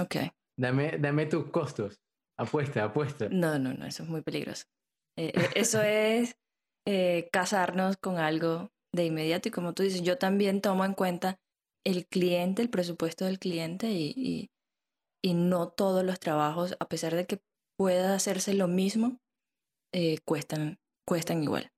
[0.00, 0.16] Ok.
[0.58, 2.00] Dame, dame tus costos.
[2.38, 3.28] Apuesta, apuesta.
[3.30, 4.64] No, no, no, eso es muy peligroso.
[5.16, 6.36] Eh, eh, eso es
[6.86, 11.38] eh, casarnos con algo de inmediato y como tú dices, yo también tomo en cuenta
[11.84, 14.50] el cliente, el presupuesto del cliente y, y,
[15.22, 17.40] y no todos los trabajos, a pesar de que
[17.78, 19.18] pueda hacerse lo mismo,
[19.94, 21.70] eh, cuestan, cuestan igual.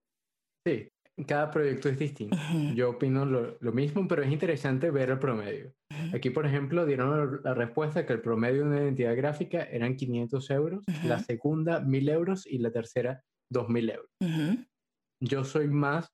[0.66, 0.88] Sí,
[1.26, 2.36] cada proyecto es distinto.
[2.36, 5.74] Ujú, Yo opino lo, lo mismo, pero es interesante ver el promedio.
[5.90, 9.96] ujú, Aquí, por ejemplo, dieron la respuesta que el promedio de una identidad gráfica eran
[9.96, 11.24] 500 euros, la Ujú.
[11.24, 14.10] segunda 1000 euros y la tercera 2000 euros.
[15.20, 16.08] Yo soy más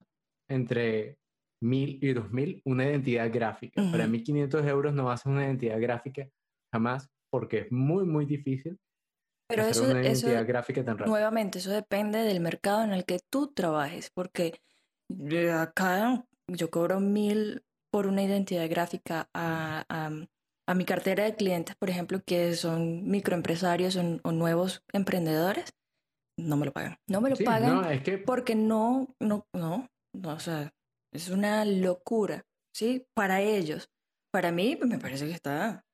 [0.49, 1.19] entre
[1.61, 3.83] 1000 y 2000 una identidad gráfica.
[3.91, 6.27] Para mí 500 euros no va a ser una identidad gráfica
[6.73, 8.79] jamás porque es muy, muy difícil
[9.49, 11.11] Pero hacer eso, una eso, identidad gráfica tan rápida.
[11.11, 14.61] Nuevamente, eso depende del mercado en el que tú trabajes, porque
[15.53, 20.11] acá yo cobro mil por una identidad gráfica a, a,
[20.69, 25.73] a mi cartera de clientes, por ejemplo, que son microempresarios o, o nuevos emprendedores,
[26.39, 26.97] no me lo pagan.
[27.09, 30.73] No me lo Sí, pagan no, es que porque no, no, no, No, o sea,
[31.13, 33.07] es una locura, ¿sí?
[33.15, 33.91] Para ellos.
[34.33, 35.85] Para mí, pues me parece que está,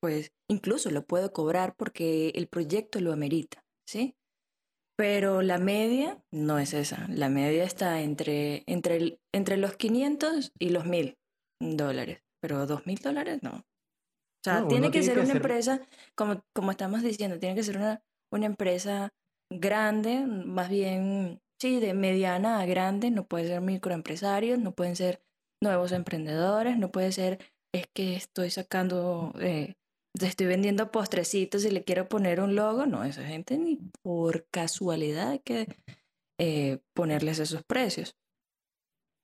[0.00, 4.14] pues incluso lo puedo cobrar porque el proyecto lo amerita, ¿sí?
[4.96, 7.08] Pero la media no es esa.
[7.08, 11.18] La media está entre, entre, el- entre los 500 y los 1000
[11.60, 12.20] dólares.
[12.40, 13.56] Pero 2000 dólares no.
[13.56, 15.80] O sea, No, tiene que tiene ser que una hacer- empresa,
[16.14, 19.08] como, como estamos diciendo, tiene que ser una, una empresa
[19.50, 23.10] grande, más bien, sí, de mediana a grande.
[23.10, 25.22] No puede ser microempresarios, no pueden ser
[25.62, 27.38] nuevos emprendedores, no puede ser,
[27.74, 29.74] es que estoy sacando, eh,
[30.20, 32.84] estoy vendiendo postrecitos y le quiero poner un logo.
[32.84, 35.66] No, esa gente ni por casualidad hay que
[36.38, 38.14] eh, ponerles esos precios.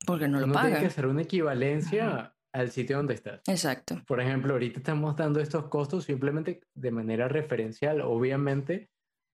[0.06, 0.86] Porque no lo Uno tiene que pagan.
[0.86, 3.42] hacer una equivalencia al sitio donde estás.
[3.46, 4.00] Exacto.
[4.06, 8.00] Por ejemplo, ahorita estamos dando estos costos simplemente de manera referencial.
[8.00, 8.88] Obviamente,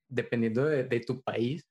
[0.08, 1.64] dependiendo de, de tu país,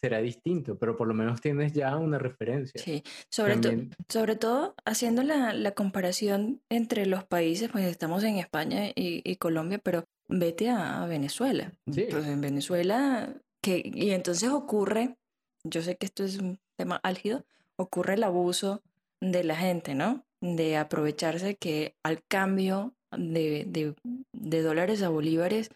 [0.00, 2.80] será distinto, pero por lo menos tienes ya una referencia.
[2.82, 3.72] Sí, sobre, to-
[4.08, 9.36] sobre todo haciendo la, la comparación entre los países, pues estamos en España y, y
[9.36, 11.72] Colombia, pero vete a, a Venezuela.
[11.90, 12.06] Sí.
[12.10, 15.16] Pues en Venezuela, que, y entonces ocurre,
[15.64, 17.44] yo sé que esto es un tema álgido,
[17.76, 18.82] ocurre el abuso
[19.20, 20.24] de la gente, ¿no?
[20.40, 23.94] De aprovecharse que al cambio de, de-
[24.32, 25.70] de dólares a bolívares,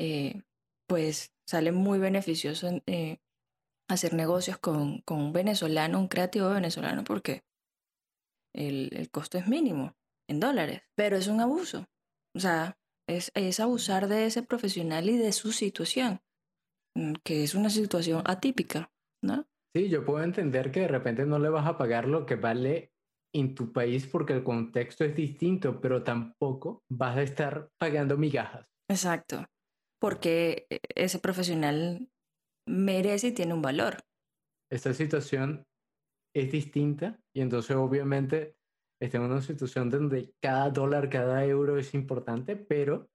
[0.00, 0.40] eh,
[0.88, 3.18] pues sale muy beneficioso en- eh,
[3.90, 7.42] hacer negocios con, con un venezolano, un creativo venezolano, porque
[8.54, 9.96] el, el costo es mínimo
[10.28, 11.86] en dólares, pero es un abuso.
[12.36, 12.78] O sea,
[13.08, 16.20] es, es abusar de ese profesional y de su situación,
[16.96, 18.92] mm, que es una situación atípica,
[19.22, 19.46] ¿no?
[19.74, 22.92] Sí, yo puedo entender que de repente no le vas a pagar lo que vale
[23.32, 28.66] en tu país porque el contexto es distinto, pero tampoco vas a estar pagando migajas.
[28.88, 29.46] Exacto,
[30.00, 32.10] porque e- ese profesional
[32.66, 34.04] merece y tiene un valor.
[34.70, 35.64] Esta situación
[36.34, 38.56] es distinta y entonces obviamente
[39.00, 43.10] está en una situación donde cada dólar, cada euro es importante, pero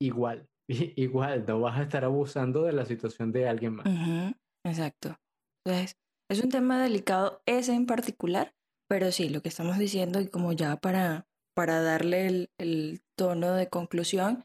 [0.00, 3.86] igual, igual, no vas a estar abusando de la situación de alguien más.
[3.86, 5.16] Ujú, Exacto.
[5.64, 5.96] Entonces,
[6.30, 8.54] es un tema delicado ese en particular,
[8.88, 13.52] pero sí, lo que estamos diciendo y como ya para, para darle el, el tono
[13.54, 14.44] de conclusión,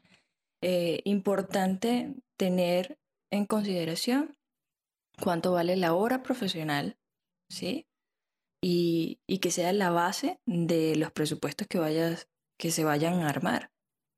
[0.62, 2.98] eh, importante tener
[3.30, 4.36] en consideración
[5.22, 6.98] cuánto vale la hora profesional,
[7.48, 7.86] ¿sí?
[8.62, 13.28] Y, y que sea la base de los presupuestos que vayas, que se vayan a
[13.28, 13.70] armar,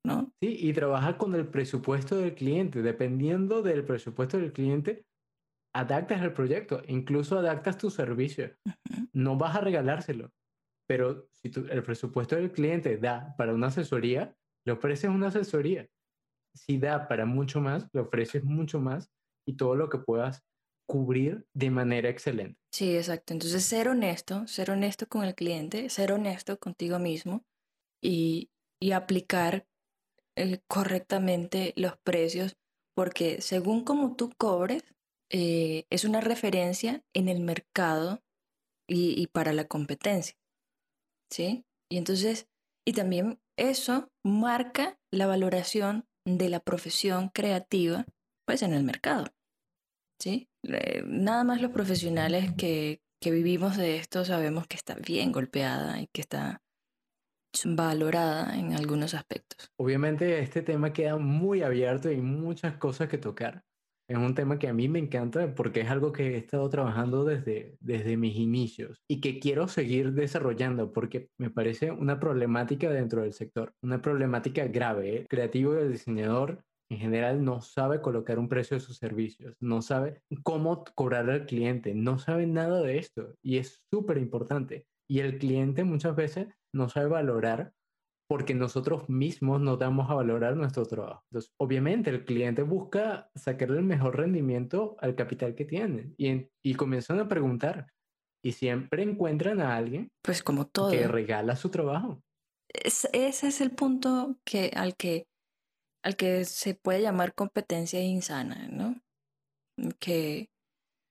[0.05, 0.33] ¿no?
[0.41, 2.83] Sí, y trabaja con el presupuesto del cliente.
[2.83, 5.05] Dependiendo del presupuesto del cliente,
[5.75, 8.57] adaptas el proyecto, incluso adaptas tu servicio.
[9.13, 10.33] No vas a regalárselo,
[10.89, 14.37] pero si tu- el presupuesto del cliente da para una asesoría,
[14.67, 15.89] le ofreces una asesoría.
[16.55, 19.11] Si da para mucho más, le ofreces mucho más
[19.47, 20.43] y todo lo que puedas
[20.87, 22.59] cubrir de manera excelente.
[22.73, 23.33] Sí, exacto.
[23.33, 27.45] Entonces, ser honesto, ser honesto con el cliente, ser honesto contigo mismo
[28.03, 28.51] y,
[28.81, 29.67] y aplicar
[30.37, 32.57] eh, correctamente los precios,
[32.95, 34.85] porque según como tú cobres,
[35.31, 38.23] eh, es una referencia en el mercado
[38.87, 40.37] y, y para la competencia.
[41.31, 41.65] ¿Sí?
[41.91, 42.49] Y entonces,
[42.87, 48.07] y también eso marca la valoración de la profesión creativa,
[48.47, 49.27] pues en el mercado.
[50.19, 50.49] ¿sí?
[50.65, 56.01] Eh, Nada más los profesionales que, que vivimos de esto sabemos que está bien golpeada
[56.01, 56.63] y que está
[57.65, 59.71] valorada en algunos aspectos.
[59.77, 63.63] Obviamente este tema queda muy abierto y muchas cosas que tocar.
[64.13, 67.25] Es un tema que a mí me encanta porque es algo que he estado trabajando
[67.25, 73.23] desde, desde mis inicios y que quiero seguir desarrollando porque me parece una problemática dentro
[73.23, 75.15] del sector, una problemática grave.
[75.15, 75.19] ¿eh?
[75.21, 79.57] El creativo y el diseñador en general no sabe colocar un precio de sus servicios,
[79.61, 84.85] no sabe cómo cobrar al cliente, no sabe nada de esto y es súper importante.
[85.09, 87.73] Y el cliente muchas veces no sabe valorar
[88.29, 91.23] porque nosotros mismos no damos a valorar nuestro trabajo.
[91.31, 96.51] Entonces, obviamente el cliente busca sacarle el mejor rendimiento al capital que tiene y, en-
[96.65, 97.87] y comienzan a preguntar
[98.45, 100.91] y siempre encuentran a alguien Pues como todo.
[100.91, 102.23] que regala su trabajo.
[102.69, 105.27] Es- ese es el punto que, al, que,
[106.03, 109.01] al que se puede llamar competencia insana, ¿no?
[110.01, 110.49] Que,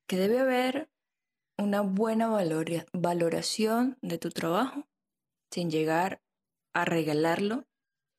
[0.07, 0.89] que debe haber
[1.59, 4.87] una buena valoria- valoración de tu trabajo
[5.53, 6.19] sin llegar
[6.73, 7.65] a regalarlo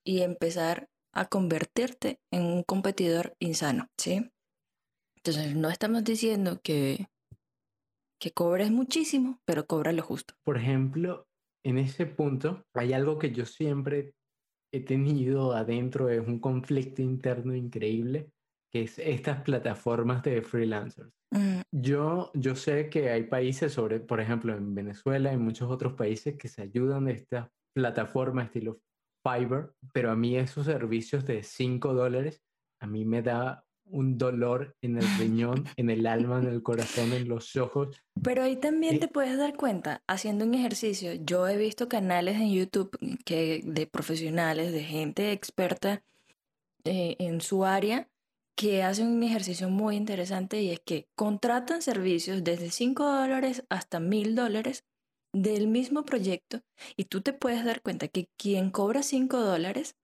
[0.04, 4.30] y empezar a convertirte en un competidor insano, ¿sí?
[5.16, 7.06] Entonces, no estamos diciendo que,
[8.20, 10.34] que cobres muchísimo, pero cobra lo justo.
[10.44, 11.26] Por ejemplo,
[11.64, 14.14] en ese punto hay algo que yo siempre
[14.72, 18.30] he tenido adentro, es un conflicto interno increíble,
[18.72, 21.12] que es estas plataformas de freelancers.
[21.70, 26.36] Yo, yo sé que hay países, sobre, por ejemplo, en Venezuela y muchos otros países
[26.36, 28.80] que se ayudan de estas plataformas estilo
[29.22, 32.42] Fiverr, pero a mí esos servicios de 5 dólares,
[32.80, 37.12] a mí me da un dolor en el riñón, en el alma, en el corazón,
[37.12, 38.02] en los ojos.
[38.22, 42.52] Pero ahí también te puedes dar cuenta, haciendo un ejercicio, yo he visto canales en
[42.52, 46.02] YouTube que, de profesionales, de gente experta
[46.84, 48.08] eh, en su área,
[48.56, 53.98] que hacen un ejercicio muy interesante y es que contratan servicios desde 5 dólares hasta
[53.98, 54.84] 1000 dólares
[55.32, 56.60] del mismo proyecto
[56.96, 59.96] y tú te puedes dar cuenta que quien cobra 5 dólares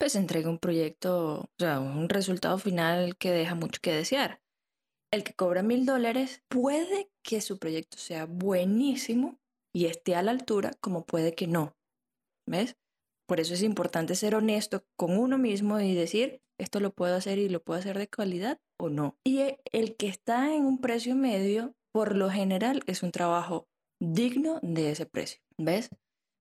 [0.00, 4.40] pues entrega un proyecto, o sea, un resultado final que deja mucho que desear.
[5.12, 9.38] El que cobra mil dólares puede que su proyecto sea buenísimo
[9.74, 11.76] y esté a la altura, como puede que no.
[12.48, 12.76] ¿Ves?
[13.28, 17.38] Por eso es importante ser honesto con uno mismo y decir, esto lo puedo hacer
[17.38, 19.18] y lo puedo hacer de calidad o no.
[19.22, 23.68] Y el que está en un precio medio, por lo general, es un trabajo
[24.00, 25.40] digno de ese precio.
[25.58, 25.90] ¿Ves?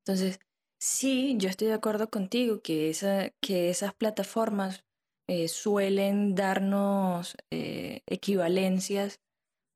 [0.05, 0.39] Entonces,
[0.81, 2.95] Sí, yo estoy de acuerdo contigo que,
[3.41, 4.85] que esas plataformas
[5.27, 9.19] eh, suelen darnos eh, equivalencias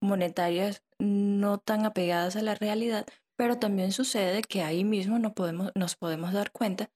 [0.01, 3.05] monetarias no tan apegadas a la realidad,
[3.37, 6.89] pero también sucede que ahí mismo no podemos, nos podemos dar cuenta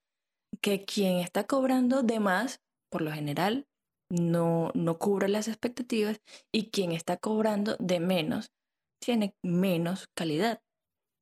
[0.62, 3.68] que quien está cobrando de más, por lo general,
[4.10, 6.22] no, no cubre las expectativas
[6.54, 8.54] y quien está cobrando de menos
[9.04, 10.62] tiene menos calidad.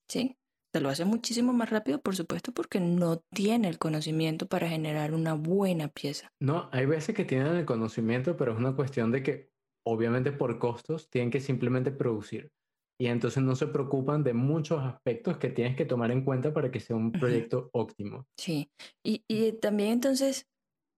[0.10, 0.38] ¿Sí?
[0.80, 5.34] lo hace muchísimo más rápido, por supuesto, porque no tiene el conocimiento para generar una
[5.34, 6.34] buena pieza.
[6.40, 9.52] No, hay veces que tienen el conocimiento, pero es una cuestión de que,
[9.86, 12.52] obviamente, por costos, tienen que simplemente producir.
[13.00, 16.72] Y entonces no se preocupan de muchos aspectos que tienes que tomar en cuenta para
[16.72, 18.26] que sea un proyecto óptimo.
[18.40, 18.70] Sí,
[19.04, 20.48] y, y también entonces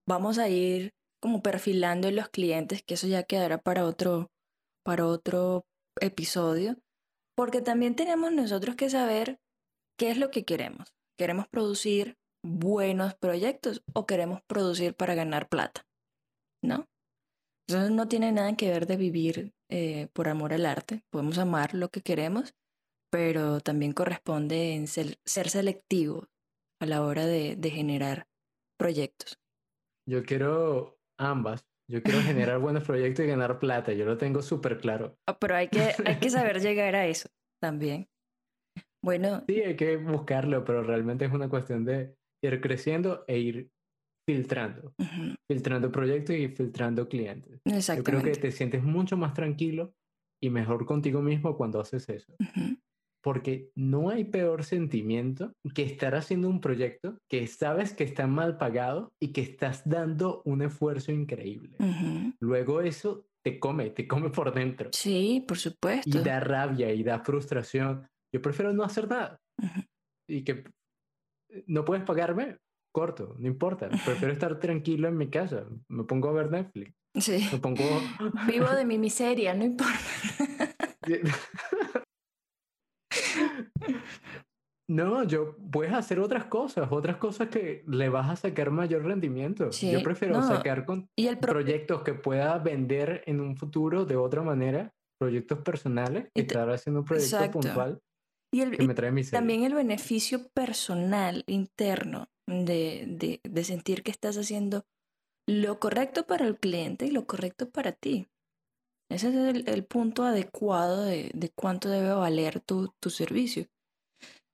[0.07, 4.29] vamos a ir como perfilando en los clientes, que eso ya quedará para otro,
[4.83, 5.65] para otro
[5.99, 6.77] episodio,
[7.37, 9.39] porque también tenemos nosotros que saber
[9.97, 10.93] ¿Qué es lo que queremos?
[11.17, 15.87] ¿Queremos producir buenos proyectos o queremos producir para ganar plata?
[16.63, 16.85] ¿No?
[17.67, 21.03] Eso no tiene nada que ver de vivir eh, por amor al arte.
[21.09, 22.53] Podemos amar lo que queremos,
[23.11, 26.27] pero también corresponde en ser, selectivo
[26.79, 28.27] a la hora de, generar
[28.77, 29.39] proyectos.
[30.07, 31.65] Yo quiero ambas.
[31.89, 33.93] Yo quiero generar buenos proyectos y ganar plata.
[33.93, 35.17] Yo lo tengo súper claro.
[35.27, 37.29] Ah, pero hay que, hay que saber llegar a eso
[37.61, 38.09] también.
[39.01, 39.43] Bueno.
[39.47, 43.71] Sí, hay que buscarlo, pero realmente es una cuestión de ir creciendo e ir
[44.27, 44.93] filtrando.
[45.49, 47.61] Filtrando proyectos y filtrando clientes.
[47.65, 49.93] Yo creo que te sientes mucho más tranquilo
[50.43, 52.35] y mejor contigo mismo cuando haces eso.
[53.27, 58.57] Porque no hay peor sentimiento que estar haciendo un proyecto que sabes que está mal
[58.57, 61.75] pagado y que estás dando un esfuerzo increíble.
[62.39, 64.91] Luego eso te come, te come por dentro.
[64.93, 66.17] Sí, por supuesto.
[66.17, 68.07] Y da rabia y da frustración.
[68.33, 69.41] Yo prefiero no hacer nada.
[70.25, 70.63] Y que
[71.49, 72.59] eh, no puedes pagarme,
[72.93, 73.89] corto, no importa.
[74.05, 75.65] Prefiero estar tranquilo en mi casa.
[75.89, 76.93] Me pongo a ver Netflix.
[77.15, 77.45] Sí.
[77.51, 77.83] Me pongo...
[78.47, 79.99] Vivo de mi miseria, no importa.
[84.89, 89.69] No, yo puedes hacer otras cosas, otras cosas que le vas a sacar mayor rendimiento.
[89.69, 94.43] yo prefiero sacar con ¿Y el proyectos que pueda vender en un futuro de otra
[94.43, 97.99] manera, proyectos personales, y estar haciendo un proyecto puntual.
[98.53, 104.85] Y, el, también el beneficio personal interno de, de, sentir que estás haciendo
[105.45, 108.29] lo correcto para el cliente y lo correcto para ti.
[109.09, 113.67] Ese es el, punto adecuado de, de, cuánto debe valer tu, servicio.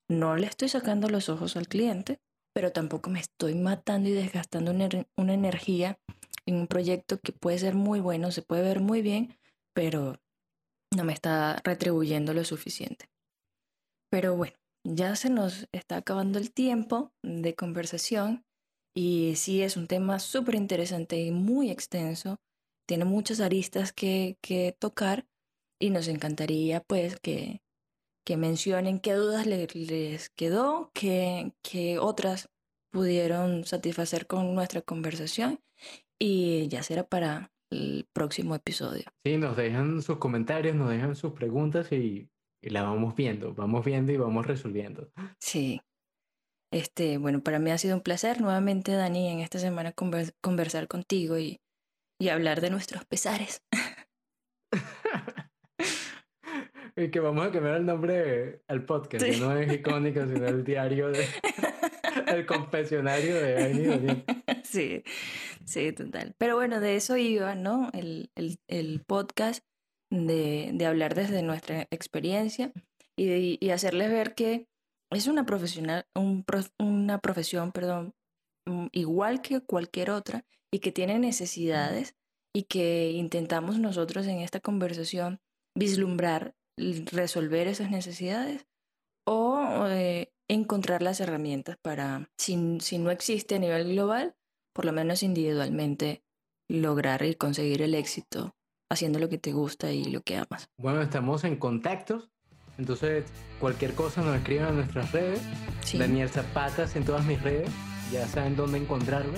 [0.09, 2.19] No le estoy sacando los ojos al cliente,
[2.53, 5.97] pero tampoco me estoy matando y desgastando una, una energía
[6.45, 9.35] en un proyecto que puede ser muy bueno, se puede ver muy bien,
[9.73, 10.19] pero
[10.95, 13.09] no me está retribuyendo lo suficiente.
[14.11, 18.43] Pero bueno, ya se nos está acabando el tiempo de conversación
[18.95, 22.37] y sí es un tema súper interesante y muy extenso.
[22.85, 25.25] Tiene muchas aristas que, que tocar
[25.79, 27.61] y nos encantaría pues que,
[28.25, 32.49] que mencionen qué dudas les, quedó, qué, qué otras
[32.91, 35.59] pudieron satisfacer con nuestra conversación
[36.19, 39.05] y ya será para el próximo episodio.
[39.25, 42.29] Sí, nos dejan sus comentarios, nos dejan sus preguntas y
[42.63, 45.11] y la vamos viendo, vamos viendo y vamos resolviendo.
[45.39, 45.81] Sí.
[46.71, 51.37] Este, bueno, para mí ha sido un placer nuevamente, Dani, en esta semana conversar contigo
[51.37, 51.59] y,
[52.23, 53.61] y hablar de nuestros pesares.
[56.95, 60.63] y que vamos a cambiar el nombre al podcast, que no es icónico, sino el
[60.63, 61.27] diario de,
[62.27, 64.23] el confesionario de Dani.
[64.63, 65.03] sí,
[65.65, 66.33] sí, total.
[66.37, 67.89] Pero bueno, de eso iba, ¿no?
[67.93, 69.65] El, el, el podcast
[70.09, 72.71] de, de, hablar desde nuestra experiencia
[73.17, 74.69] y, y, hacerles ver que
[75.09, 76.45] es una, profesional, un,
[76.79, 78.15] una profesión, perdón,
[78.65, 82.15] mm, igual que cualquier otra y que tiene necesidades
[82.51, 85.39] y que intentamos nosotros en esta conversación
[85.77, 88.65] vislumbrar, resolver esas necesidades
[89.27, 94.35] o eh, encontrar las herramientas para, si, si no existe a nivel global,
[94.73, 96.23] por lo menos individualmente
[96.67, 98.55] lograr y conseguir el éxito
[98.91, 100.69] haciendo lo que te gusta y lo que amas.
[100.77, 102.31] Bueno, estamos en contactos,
[102.79, 103.25] entonces
[103.59, 105.39] cualquier cosa nos escriben en nuestras redes.
[105.93, 107.69] Daniel Zapatas en todas mis redes,
[108.11, 109.37] ya saben dónde encontrarme.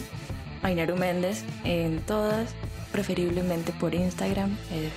[0.65, 2.55] Ainaru Méndez en todas,
[2.91, 4.91] preferiblemente por Instagram, es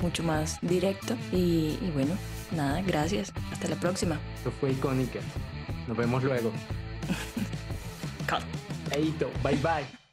[0.00, 2.16] mucho más directo y, y bueno,
[2.50, 4.18] nada, gracias, hasta la próxima.
[4.38, 5.20] Esto fue icónica,
[5.86, 6.50] nos vemos luego.
[8.28, 8.42] Cut.
[8.96, 10.03] Eito, bye bye.